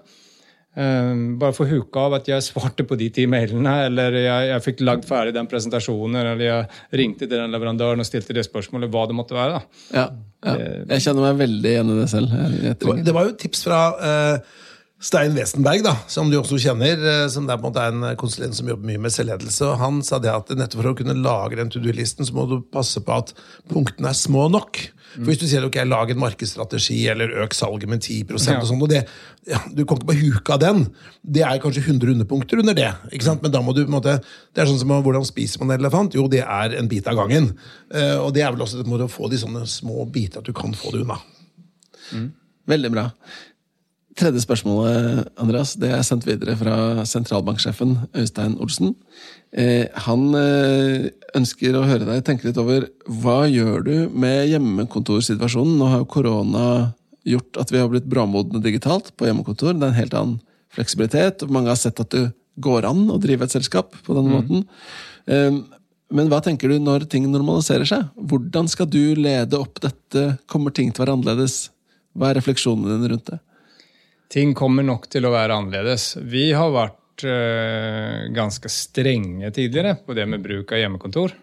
[0.77, 4.65] Eh, bare få huka av at jeg svarte på de ti mailene, eller jeg, jeg
[4.69, 8.93] fikk lagd ferdig den presentasjonen, eller jeg ringte til den leverandøren og stilte det spørsmålet,
[8.93, 9.65] hva det måtte være.
[9.97, 10.07] Ja,
[10.47, 10.55] ja.
[10.93, 12.39] Jeg kjenner meg veldig igjen i det selv.
[12.63, 14.61] Det var, det var jo et tips fra uh,
[14.97, 18.69] Stein Westenberg, da, som du også kjenner, som er, på en måte en konsulent som
[18.71, 19.67] jobber mye med selvledelse.
[19.69, 22.47] og Han sa det at nettopp for å kunne lage den to do-listen, så må
[22.49, 23.35] du passe på at
[23.69, 24.81] punktene er små nok.
[25.17, 28.81] For Hvis du sier ok, lag en markedsstrategi eller øk salget med 10 og sånn,
[28.83, 29.03] og det,
[29.49, 30.83] ja, Du kan ikke bare huke av den.
[31.23, 32.89] Det er kanskje 100 underpunkter under det.
[33.13, 33.45] ikke sant?
[33.45, 34.17] Men da må du på en måte,
[34.55, 36.15] Det er sånn som Hvordan spiser man en elefant?
[36.15, 37.53] Jo, det er en bit av gangen.
[37.93, 40.53] Uh, og det er vel også, det du få de sånne små biter at du
[40.53, 41.21] kan få det unna.
[42.13, 42.33] Mm.
[42.67, 43.11] Veldig bra.
[44.17, 48.95] Tredje spørsmålet, Andreas, det er sendt videre fra sentralbanksjefen Øystein Olsen.
[49.53, 55.75] Eh, han eh, ønsker å høre deg tenke litt over hva gjør du med hjemmekontorsituasjonen?
[55.77, 56.65] Nå har jo korona
[57.29, 59.75] gjort at vi har blitt bråmodne digitalt på hjemmekontor.
[59.77, 60.39] Det er en helt annen
[60.73, 62.31] fleksibilitet, og mange har sett at det
[62.65, 64.37] går an å drive et selskap på denne mm.
[64.39, 64.65] måten.
[65.29, 65.59] Eh,
[66.17, 68.09] men hva tenker du når ting normaliserer seg?
[68.17, 70.39] Hvordan skal du lede opp dette?
[70.49, 71.67] Kommer ting til å være annerledes?
[72.17, 73.43] Hva er refleksjonene dine rundt det?
[74.33, 76.17] Ting kommer nok til å være annerledes.
[76.27, 81.37] Vi har vært eh, ganske strenge tidligere på det med bruk av hjemmekontor.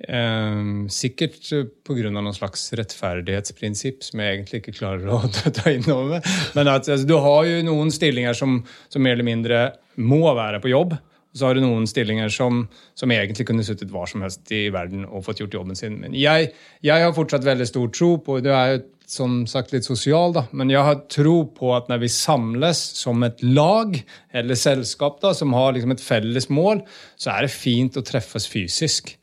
[0.00, 1.42] Eh, sikkert
[1.84, 2.08] pga.
[2.08, 5.20] noen slags rettferdighetsprinsipp som jeg egentlig ikke klarer å
[5.58, 6.24] ta inn over.
[6.56, 9.62] Men at, altså, du har jo noen stillinger som, som, mer eller mindre
[10.00, 10.96] må være på jobb.
[11.30, 12.64] Og så har du noen stillinger som,
[12.98, 16.00] som egentlig kunne sittet hva som helst i verden og fått gjort jobben sin.
[16.00, 16.48] Men jeg,
[16.82, 18.80] jeg har fortsatt veldig stor tro på Det er jo
[19.10, 20.44] som sagt litt sosial, da.
[20.54, 23.96] Men jeg har tro på at når vi samles som et lag
[24.36, 26.84] eller selskap da, som har liksom et felles mål,
[27.18, 29.16] så er det fint å treffes fysisk.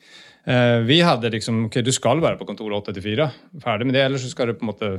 [0.47, 3.29] Eh, vi hadde liksom ok, du skal være på kontoret 8 4.
[3.63, 4.05] Ferdig med det.
[4.07, 4.91] Eller så skal det på en måte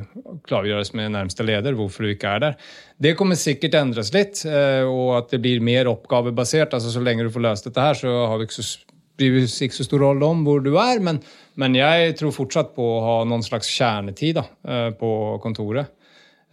[0.49, 2.59] klargjøres med nærmeste leder hvorfor du ikke er der.
[3.01, 6.77] Det kommer sikkert endres litt, eh, og at det blir mer oppgavebasert.
[6.77, 8.77] altså Så lenge du får løst dette her, så har vi ikke så
[9.19, 11.19] ikke så stor rolle om hvor du er, men,
[11.59, 15.11] men, jeg tror fortsatt på å ha noen slags kjernetid da, eh, på
[15.43, 15.95] kontoret.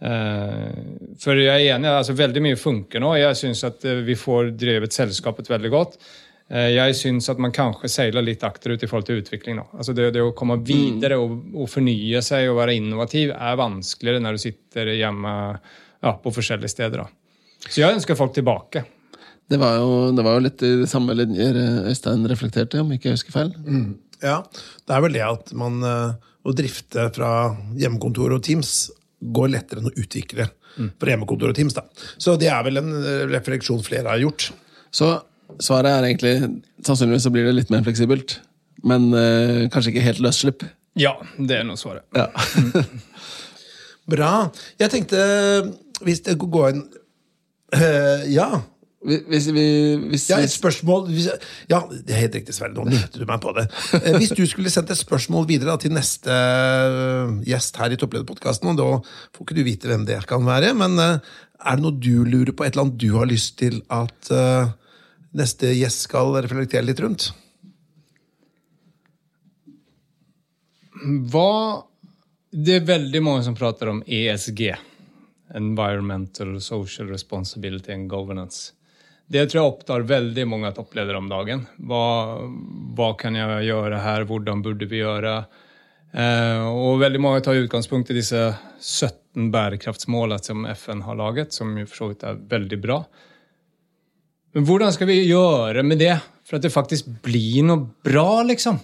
[0.02, 0.80] Eh,
[1.22, 3.14] for jeg er enig, altså veldig mye funker nå.
[3.20, 6.00] Jeg syns at eh, vi får drevet selskapet veldig godt.
[6.46, 9.64] Jeg syns at man kanskje seiler litt akterut i forhold til utvikling nå.
[9.74, 14.22] Altså det, det, å komme videre og, og, fornye seg og være innovativ er vanskeligere
[14.22, 17.02] når du sitter hjemme ja, på forskjellige steder.
[17.02, 17.66] Da.
[17.66, 18.84] Så jeg ønsker folk tilbake.
[19.50, 21.58] Det var, jo, det var jo litt i de samme linjer
[21.90, 23.50] Øystein reflekterte, om ikke jeg husker feil.
[23.66, 23.90] Mm.
[24.24, 24.40] Ja,
[24.86, 27.30] det er vel det at man eh, å drifte fra
[27.78, 28.88] hjemmekontor og Teams
[29.20, 30.90] går lettere enn å utvikle mm.
[31.00, 31.76] fra hjemmekontor og Teams.
[31.76, 31.86] da.
[32.22, 34.50] Så det er vel en eh, refleksjon flere har gjort.
[34.94, 35.12] Så
[35.62, 36.34] svaret er egentlig
[36.86, 38.38] sannsynligvis så blir det litt mer fleksibelt,
[38.86, 40.66] men øh, kanskje ikke helt løsslipp?
[40.96, 42.06] Ja, det er nå svaret.
[42.16, 42.28] Ja.
[44.12, 44.30] Bra.
[44.78, 45.20] Jeg tenkte,
[46.06, 46.86] hvis det går inn
[47.74, 48.62] øh, Ja.
[49.04, 49.62] Hvis vi
[50.08, 51.28] hvis, Ja, et spørsmål hvis,
[51.70, 52.72] Ja, det er helt riktig, Sverre.
[52.74, 53.66] Nå minnet du meg på det.
[54.00, 57.98] Eh, hvis du skulle sendt et spørsmål videre da, til neste eh, gjest her i
[58.00, 58.88] Topplederpodkasten, og da
[59.36, 61.20] får ikke du vite hvem det kan være, men eh,
[61.66, 64.68] er det noe du lurer på, et eller annet du har lyst til at uh,
[65.36, 67.30] neste gjest skal reflektere litt rundt?
[71.32, 71.86] Hva
[72.52, 74.70] Det er veldig mange som prater om ESG.
[75.56, 78.75] Environmental, Social Responsibility and Governance.
[79.26, 81.64] Det tror jeg opptar veldig mange toppledere om dagen.
[81.82, 82.02] Hva,
[82.94, 84.26] hva, kan jeg gjøre her?
[84.28, 85.40] Hvordan burde vi gjøre?
[86.14, 88.44] Eh, og veldig mange tar utgangspunkt i disse
[88.78, 93.00] 17 bærekraftsmålene som FN har laget, som for så vidt er veldig bra.
[94.54, 96.14] Men hvordan skal vi gjøre med det
[96.46, 98.78] for at det faktisk blir noe bra, liksom?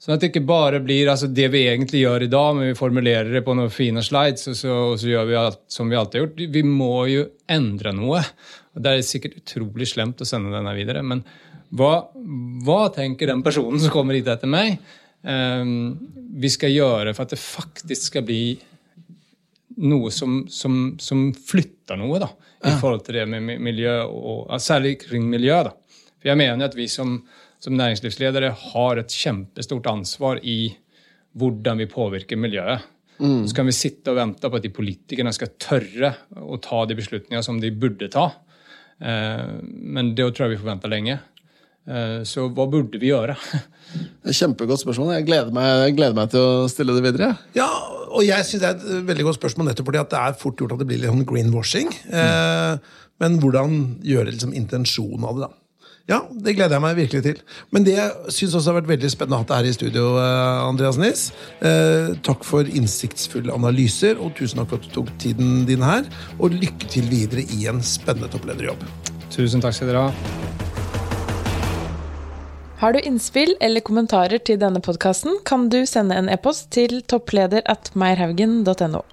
[0.00, 2.78] Sånn at det ikke bare blir altså det vi egentlig gjør i dag, men vi
[2.78, 5.98] formulerer det på noen fine slides, og så, og så gjør vi alt som vi
[5.98, 6.40] alltid har gjort.
[6.54, 8.22] Vi må jo endre noe.
[8.74, 11.24] Det er sikkert utrolig slemt å sende denne videre, men
[11.74, 12.10] hva,
[12.66, 14.78] hva tenker den personen som kommer hit etter meg,
[15.22, 15.94] um,
[16.40, 18.42] vi skal gjøre for at det faktisk skal bli
[19.80, 22.28] noe som, som, som flytter noe, da,
[22.68, 25.62] i forhold til det med miljø, og, særlig kring miljø.
[25.70, 25.74] da.
[26.20, 27.16] For jeg mener at vi som,
[27.62, 30.74] som næringslivsledere har et kjempestort ansvar i
[31.38, 32.84] hvordan vi påvirker miljøet.
[33.20, 33.46] Mm.
[33.48, 36.96] Så kan vi sitte og vente på at de politikerne skal tørre å ta de
[36.98, 38.30] beslutningene som de burde ta.
[39.00, 41.18] Eh, men det tror jeg vi får vente lenge.
[41.90, 43.36] Eh, så hva burde vi gjøre?
[44.40, 45.14] Kjempegodt spørsmål.
[45.18, 47.32] Jeg gleder, meg, jeg gleder meg, til å stille det videre.
[47.56, 47.70] Ja,
[48.10, 50.60] og jeg synes det er et veldig godt spørsmål nettopp fordi at det er fort
[50.60, 51.94] gjort at det blir litt sånn greenwashing.
[52.10, 52.84] Mm.
[53.20, 55.59] Men hvordan gjøre liksom intensjonen av det, da?
[56.08, 57.42] Ja, det gleder jeg meg virkelig til.
[57.70, 60.06] Men det jeg syns også har vært veldig spennende å ha deg her i studio,
[60.66, 61.28] Andreas Niss.
[61.60, 66.08] Eh, takk for innsiktsfulle analyser, og tusen takk for at du tok tiden din her.
[66.40, 68.82] Og lykke til videre i en spennende topplederjobb.
[69.30, 70.48] Tusen takk skal dere ha.
[72.80, 77.60] Har du innspill eller kommentarer til denne podkasten, kan du sende en e-post til toppleder
[77.68, 79.04] at meierhaugen.no.